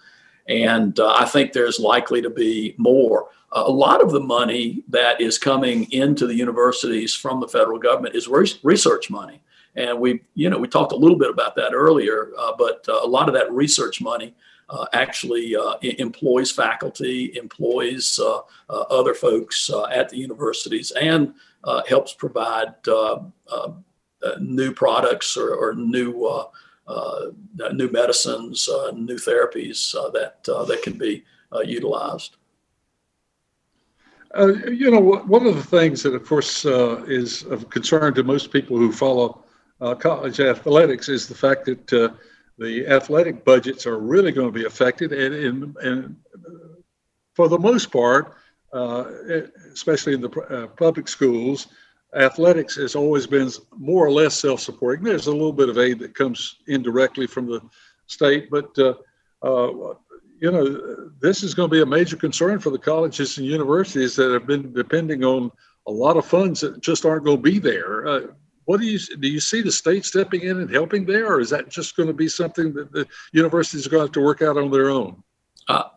And 0.50 0.98
uh, 0.98 1.14
I 1.16 1.26
think 1.26 1.52
there's 1.52 1.78
likely 1.78 2.20
to 2.22 2.30
be 2.30 2.74
more. 2.76 3.28
Uh, 3.52 3.64
a 3.66 3.70
lot 3.70 4.02
of 4.02 4.10
the 4.10 4.20
money 4.20 4.82
that 4.88 5.20
is 5.20 5.38
coming 5.38 5.90
into 5.92 6.26
the 6.26 6.34
universities 6.34 7.14
from 7.14 7.40
the 7.40 7.48
federal 7.48 7.78
government 7.78 8.14
is 8.14 8.28
re- 8.28 8.58
research 8.62 9.10
money. 9.10 9.40
And 9.76 10.00
we, 10.00 10.20
you 10.34 10.50
know, 10.50 10.58
we 10.58 10.66
talked 10.66 10.92
a 10.92 10.96
little 10.96 11.16
bit 11.16 11.30
about 11.30 11.54
that 11.56 11.72
earlier, 11.72 12.32
uh, 12.36 12.52
but 12.58 12.84
uh, 12.88 13.00
a 13.02 13.06
lot 13.06 13.28
of 13.28 13.34
that 13.34 13.50
research 13.52 14.00
money 14.00 14.26
uh, 14.28 14.34
actually 14.92 15.56
uh, 15.56 15.74
employs 15.82 16.50
faculty, 16.50 17.36
employs 17.36 18.20
other 18.68 19.14
folks 19.14 19.70
at 19.90 20.08
the 20.08 20.18
universities, 20.18 20.92
and 20.92 21.34
helps 21.88 22.14
provide 22.14 22.74
new 24.40 24.72
products 24.72 25.36
or, 25.36 25.54
or 25.54 25.74
new 25.74 26.24
uh, 26.86 27.30
new 27.72 27.88
medicines, 27.90 28.68
uh, 28.68 28.90
new 28.92 29.16
therapies 29.16 29.94
uh, 29.94 30.10
that 30.10 30.42
that 30.44 30.80
can 30.82 30.98
be 30.98 31.24
utilized. 31.64 32.36
Uh, 34.36 34.54
you 34.70 34.90
know, 34.90 35.00
one 35.00 35.46
of 35.46 35.56
the 35.56 35.62
things 35.62 36.02
that, 36.04 36.14
of 36.14 36.24
course, 36.24 36.64
uh, 36.64 37.02
is 37.08 37.42
of 37.44 37.68
concern 37.68 38.14
to 38.14 38.22
most 38.22 38.52
people 38.52 38.76
who 38.76 38.92
follow 38.92 39.44
uh, 39.80 39.94
college 39.94 40.38
athletics 40.38 41.08
is 41.08 41.26
the 41.26 41.34
fact 41.34 41.64
that 41.64 42.14
the 42.60 42.86
athletic 42.86 43.44
budgets 43.44 43.86
are 43.86 43.98
really 43.98 44.32
going 44.32 44.46
to 44.46 44.52
be 44.52 44.66
affected, 44.66 45.12
and, 45.12 45.34
and, 45.34 45.76
and 45.78 46.16
for 47.34 47.48
the 47.48 47.58
most 47.58 47.90
part, 47.90 48.34
especially 49.72 50.12
in 50.12 50.20
the 50.20 50.70
public 50.76 51.08
schools, 51.08 51.68
athletics 52.14 52.76
has 52.76 52.94
always 52.94 53.26
been 53.26 53.50
more 53.76 54.04
or 54.04 54.12
less 54.12 54.38
self-supporting. 54.38 55.04
There's 55.04 55.26
a 55.26 55.32
little 55.32 55.52
bit 55.52 55.70
of 55.70 55.78
aid 55.78 55.98
that 56.00 56.14
comes 56.14 56.56
indirectly 56.66 57.26
from 57.26 57.46
the 57.46 57.60
state, 58.06 58.50
but 58.50 58.76
uh, 58.78 58.94
uh, 59.42 59.94
you 60.40 60.50
know, 60.50 61.10
this 61.20 61.42
is 61.42 61.54
going 61.54 61.70
to 61.70 61.74
be 61.74 61.82
a 61.82 61.86
major 61.86 62.16
concern 62.16 62.58
for 62.58 62.70
the 62.70 62.78
colleges 62.78 63.38
and 63.38 63.46
universities 63.46 64.16
that 64.16 64.32
have 64.32 64.46
been 64.46 64.72
depending 64.72 65.24
on 65.24 65.50
a 65.86 65.90
lot 65.90 66.16
of 66.16 66.26
funds 66.26 66.60
that 66.60 66.80
just 66.80 67.04
aren't 67.06 67.24
going 67.24 67.38
to 67.38 67.42
be 67.42 67.58
there. 67.58 68.30
What 68.70 68.78
do 68.78 68.86
you 68.86 69.00
do? 69.00 69.26
You 69.26 69.40
see 69.40 69.62
the 69.62 69.72
state 69.72 70.04
stepping 70.04 70.42
in 70.42 70.60
and 70.60 70.70
helping 70.70 71.04
there, 71.04 71.26
or 71.26 71.40
is 71.40 71.50
that 71.50 71.68
just 71.68 71.96
going 71.96 72.06
to 72.06 72.14
be 72.14 72.28
something 72.28 72.72
that 72.74 72.92
the 72.92 73.04
universities 73.32 73.84
are 73.84 73.90
going 73.90 74.02
to 74.02 74.04
have 74.04 74.12
to 74.12 74.20
work 74.20 74.42
out 74.42 74.56
on 74.56 74.70
their 74.70 74.90
own? 74.90 75.24
Uh, 75.66 75.88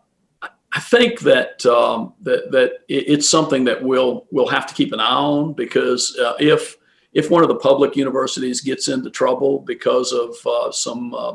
I 0.42 0.80
think 0.80 1.20
that 1.20 1.64
um, 1.66 2.14
that 2.22 2.50
that 2.50 2.80
it's 2.88 3.30
something 3.30 3.62
that 3.66 3.80
we'll 3.80 4.26
we'll 4.32 4.48
have 4.48 4.66
to 4.66 4.74
keep 4.74 4.92
an 4.92 4.98
eye 4.98 5.06
on 5.06 5.52
because 5.52 6.18
uh, 6.18 6.32
if 6.40 6.76
if 7.12 7.30
one 7.30 7.44
of 7.44 7.48
the 7.48 7.54
public 7.54 7.94
universities 7.94 8.60
gets 8.60 8.88
into 8.88 9.08
trouble 9.08 9.60
because 9.60 10.10
of 10.10 10.34
uh, 10.44 10.72
some 10.72 11.14
uh, 11.14 11.34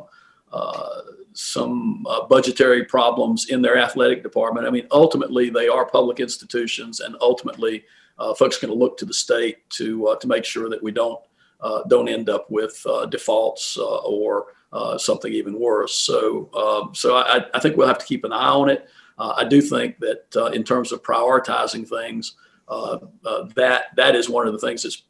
uh, 0.51 1.01
some 1.31 2.05
uh, 2.09 2.27
budgetary 2.27 2.83
problems 2.83 3.45
in 3.49 3.61
their 3.61 3.77
athletic 3.77 4.23
department. 4.23 4.67
I 4.67 4.71
mean, 4.71 4.87
ultimately, 4.91 5.49
they 5.49 5.69
are 5.69 5.85
public 5.85 6.19
institutions, 6.19 6.99
and 6.99 7.15
ultimately, 7.21 7.85
uh, 8.17 8.33
folks 8.33 8.57
are 8.57 8.67
going 8.67 8.77
to 8.77 8.83
look 8.83 8.97
to 8.97 9.05
the 9.05 9.13
state 9.13 9.69
to 9.77 10.17
to 10.19 10.27
make 10.27 10.43
sure 10.43 10.69
that 10.69 10.83
we 10.83 10.91
don't 10.91 11.21
Uh, 11.61 11.83
don't 11.87 12.07
end 12.07 12.29
up 12.29 12.49
with 12.49 12.81
uh, 12.87 13.05
defaults 13.05 13.77
uh, 13.77 13.97
or 13.97 14.53
uh, 14.71 14.97
something 14.97 15.33
even 15.33 15.59
worse. 15.59 15.93
So, 15.93 16.49
um, 16.53 16.95
so 16.95 17.17
I, 17.17 17.45
I, 17.53 17.59
think 17.59 17.75
we'll 17.75 17.87
have 17.87 17.97
to 17.97 18.05
keep 18.05 18.23
an 18.23 18.31
eye 18.31 18.49
on 18.49 18.69
it. 18.69 18.87
I 19.17 19.43
do 19.43 19.61
think 19.61 19.99
that 19.99 20.53
in 20.53 20.63
terms 20.63 20.93
of 20.93 21.03
prioritizing 21.03 21.85
things, 21.85 22.35
that 22.69 23.83
that 23.97 24.15
is 24.15 24.29
one 24.29 24.47
of 24.47 24.53
the 24.53 24.59
things 24.59 24.83
that's 24.83 25.03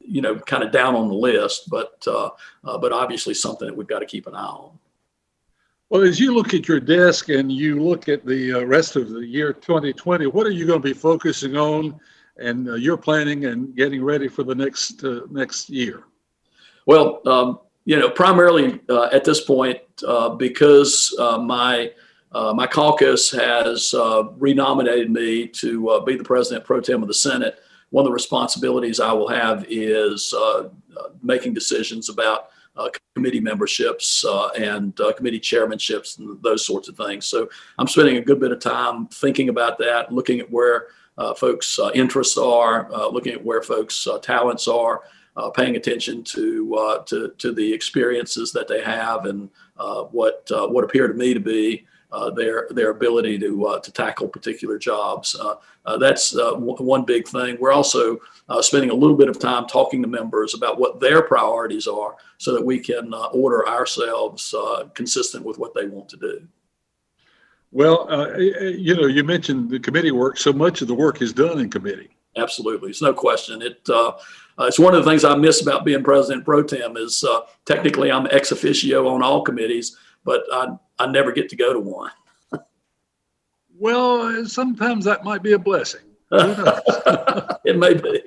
you 0.00 0.22
know 0.22 0.36
kind 0.36 0.62
of 0.62 0.72
down 0.72 0.94
on 0.94 1.08
the 1.08 1.14
list, 1.14 1.68
but 1.68 2.02
but 2.62 2.92
obviously 2.92 3.34
something 3.34 3.68
that 3.68 3.76
we've 3.76 3.86
got 3.86 3.98
to 3.98 4.06
keep 4.06 4.26
an 4.26 4.34
eye 4.34 4.46
on. 4.46 4.78
Well, 5.90 6.02
as 6.02 6.18
you 6.18 6.34
look 6.34 6.54
at 6.54 6.66
your 6.66 6.80
desk 6.80 7.28
and 7.28 7.52
you 7.52 7.80
look 7.80 8.08
at 8.08 8.24
the 8.24 8.54
uh, 8.54 8.64
rest 8.64 8.96
of 8.96 9.10
the 9.10 9.24
year 9.24 9.52
2020, 9.52 10.26
what 10.26 10.46
are 10.46 10.50
you 10.50 10.66
going 10.66 10.80
to 10.80 10.88
be 10.88 10.94
focusing 10.94 11.56
on 11.56 12.00
and 12.36 12.68
uh, 12.68 12.74
you're 12.74 12.96
planning 12.96 13.46
and 13.46 13.74
getting 13.76 14.02
ready 14.02 14.28
for 14.28 14.42
the 14.42 14.54
next 14.54 15.04
uh, 15.04 15.20
next 15.30 15.70
year? 15.70 16.04
Well, 16.86 17.20
um, 17.26 17.60
you 17.84 17.98
know, 17.98 18.10
primarily 18.10 18.80
uh, 18.88 19.08
at 19.12 19.24
this 19.24 19.42
point, 19.42 19.80
uh, 20.06 20.30
because 20.30 21.14
uh, 21.18 21.38
my 21.38 21.90
my 22.32 22.66
caucus 22.66 23.30
has 23.30 23.94
renominated 24.38 25.10
me 25.10 25.46
to 25.46 26.02
be 26.04 26.16
the 26.16 26.24
president 26.24 26.64
pro 26.64 26.80
tem 26.80 27.02
of 27.02 27.08
the 27.08 27.14
Senate. 27.14 27.60
One 27.90 28.04
of 28.04 28.08
the 28.08 28.14
responsibilities 28.14 28.98
I 28.98 29.12
will 29.12 29.28
have 29.28 29.64
is 29.68 30.34
making 31.22 31.54
decisions 31.54 32.08
about 32.08 32.50
uh, 32.76 32.88
committee 33.14 33.40
memberships 33.40 34.24
uh, 34.24 34.48
and 34.48 34.98
uh, 35.00 35.12
committee 35.12 35.40
chairmanships 35.40 36.18
and 36.18 36.42
those 36.42 36.66
sorts 36.66 36.88
of 36.88 36.96
things. 36.96 37.26
So 37.26 37.48
I'm 37.78 37.86
spending 37.86 38.16
a 38.16 38.20
good 38.20 38.40
bit 38.40 38.52
of 38.52 38.60
time 38.60 39.06
thinking 39.06 39.48
about 39.48 39.78
that, 39.78 40.12
looking 40.12 40.40
at 40.40 40.50
where 40.50 40.86
uh, 40.86 40.88
Uh, 41.16 41.34
folks' 41.34 41.78
uh, 41.78 41.90
interests 41.94 42.36
are, 42.36 42.92
uh, 42.92 43.08
looking 43.08 43.32
at 43.32 43.44
where 43.44 43.62
folks' 43.62 44.06
uh, 44.06 44.18
talents 44.18 44.66
are, 44.66 45.02
uh, 45.36 45.50
paying 45.50 45.76
attention 45.76 46.22
to, 46.22 47.02
to 47.06 47.32
to 47.38 47.52
the 47.52 47.72
experiences 47.72 48.52
that 48.52 48.68
they 48.68 48.80
have 48.80 49.26
and 49.26 49.50
what 50.12 50.48
what 50.50 50.84
appear 50.84 51.08
to 51.08 51.14
me 51.14 51.34
to 51.34 51.40
be 51.40 51.84
uh, 52.14 52.30
their 52.30 52.68
their 52.70 52.90
ability 52.90 53.36
to 53.38 53.66
uh, 53.66 53.80
to 53.80 53.90
tackle 53.90 54.28
particular 54.28 54.78
jobs. 54.78 55.34
Uh, 55.34 55.96
that's 55.98 56.30
w- 56.30 56.76
one 56.76 57.04
big 57.04 57.26
thing. 57.26 57.56
We're 57.58 57.72
also 57.72 58.20
spending 58.60 58.90
a 58.90 58.94
little 58.94 59.16
bit 59.16 59.28
of 59.28 59.40
time 59.40 59.66
talking 59.66 60.00
to 60.02 60.08
members 60.08 60.54
about 60.54 60.78
what 60.78 61.00
their 61.00 61.22
priorities 61.22 61.88
are, 61.88 62.14
so 62.38 62.54
that 62.54 62.64
we 62.64 62.78
can 62.78 63.12
order 63.32 63.68
ourselves 63.68 64.54
consistent 64.94 65.44
with 65.44 65.58
what 65.58 65.74
they 65.74 65.86
want 65.86 66.08
to 66.10 66.16
do. 66.16 66.46
Well, 67.74 68.08
you 68.38 68.94
know, 68.94 69.06
you 69.06 69.24
mentioned 69.24 69.68
the 69.68 69.80
committee 69.80 70.12
work. 70.12 70.38
So 70.38 70.52
much 70.52 70.80
of 70.80 70.86
the 70.86 70.94
work 70.94 71.20
is 71.20 71.32
done 71.32 71.58
in 71.58 71.68
committee. 71.68 72.08
Absolutely, 72.36 72.90
it's 72.90 73.02
no 73.02 73.12
question. 73.12 73.62
It 73.62 73.80
uh, 73.92 74.12
it's 74.60 74.78
one 74.78 74.94
of 74.94 75.04
the 75.04 75.10
things 75.10 75.24
I 75.24 75.34
miss 75.34 75.60
about 75.60 75.84
being 75.84 76.04
president 76.04 76.44
pro 76.44 76.62
tem 76.62 76.96
is 76.96 77.24
uh, 77.24 77.40
technically 77.64 78.12
I'm 78.12 78.28
ex 78.30 78.52
officio 78.52 79.08
on 79.08 79.24
all 79.24 79.42
committees, 79.42 79.96
but 80.24 80.44
I 80.52 80.68
I 81.00 81.06
never 81.08 81.32
get 81.32 81.48
to 81.48 81.56
go 81.56 81.72
to 81.72 81.80
one. 81.80 82.12
well, 83.76 84.46
sometimes 84.46 85.04
that 85.06 85.24
might 85.24 85.42
be 85.42 85.54
a 85.54 85.58
blessing. 85.58 86.02
it 86.30 87.76
may 87.76 87.94
be. 87.94 88.22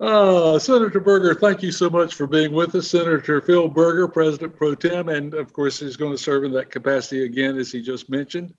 Uh, 0.00 0.58
Senator 0.60 1.00
Berger, 1.00 1.34
thank 1.34 1.62
you 1.62 1.72
so 1.72 1.90
much 1.90 2.14
for 2.14 2.28
being 2.28 2.52
with 2.52 2.74
us. 2.74 2.88
Senator 2.88 3.40
Phil 3.40 3.68
Berger, 3.68 4.06
President 4.06 4.54
Pro 4.54 4.76
Tem, 4.76 5.08
and 5.08 5.34
of 5.34 5.52
course, 5.52 5.80
he's 5.80 5.96
going 5.96 6.12
to 6.12 6.22
serve 6.22 6.44
in 6.44 6.52
that 6.52 6.70
capacity 6.70 7.24
again, 7.24 7.56
as 7.56 7.72
he 7.72 7.82
just 7.82 8.08
mentioned. 8.08 8.54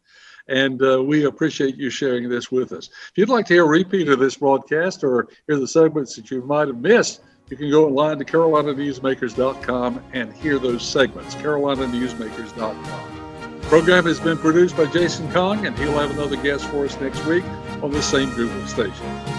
And 0.50 0.84
uh, 0.84 1.02
we 1.02 1.26
appreciate 1.26 1.78
you 1.78 1.90
sharing 1.90 2.28
this 2.28 2.52
with 2.52 2.74
us. 2.74 2.88
If 2.88 3.14
you'd 3.16 3.30
like 3.30 3.46
to 3.46 3.54
hear 3.54 3.64
a 3.64 3.70
repeat 3.70 4.10
of 4.10 4.20
this 4.20 4.36
broadcast 4.36 5.04
or 5.04 5.30
hear 5.48 5.58
the 5.58 5.68
segments 5.68 6.16
that 6.16 6.30
you 6.30 6.42
might 6.42 6.68
have 6.68 6.78
missed, 6.78 7.22
you 7.50 7.56
can 7.56 7.72
go 7.72 7.88
online 7.88 8.18
to 8.18 8.26
carolinanewsmakers.com 8.26 10.04
and 10.12 10.34
hear 10.34 10.60
those 10.60 10.86
segments, 10.86 11.36
carolinanewsmakers.com. 11.36 13.62
The 13.62 13.68
program 13.68 14.06
has 14.06 14.20
been 14.20 14.38
produced 14.38 14.76
by 14.76 14.88
Jason 14.88 15.32
Kong, 15.32 15.66
and 15.66 15.78
he'll 15.78 16.00
have 16.00 16.12
another 16.12 16.38
guest 16.38 16.66
for 16.66 16.86
us 16.86 17.00
next 17.00 17.24
week 17.26 17.46
on 17.82 17.92
the 17.92 18.02
same 18.02 18.30
group 18.32 18.52
of 18.52 18.70
stations. 18.70 19.39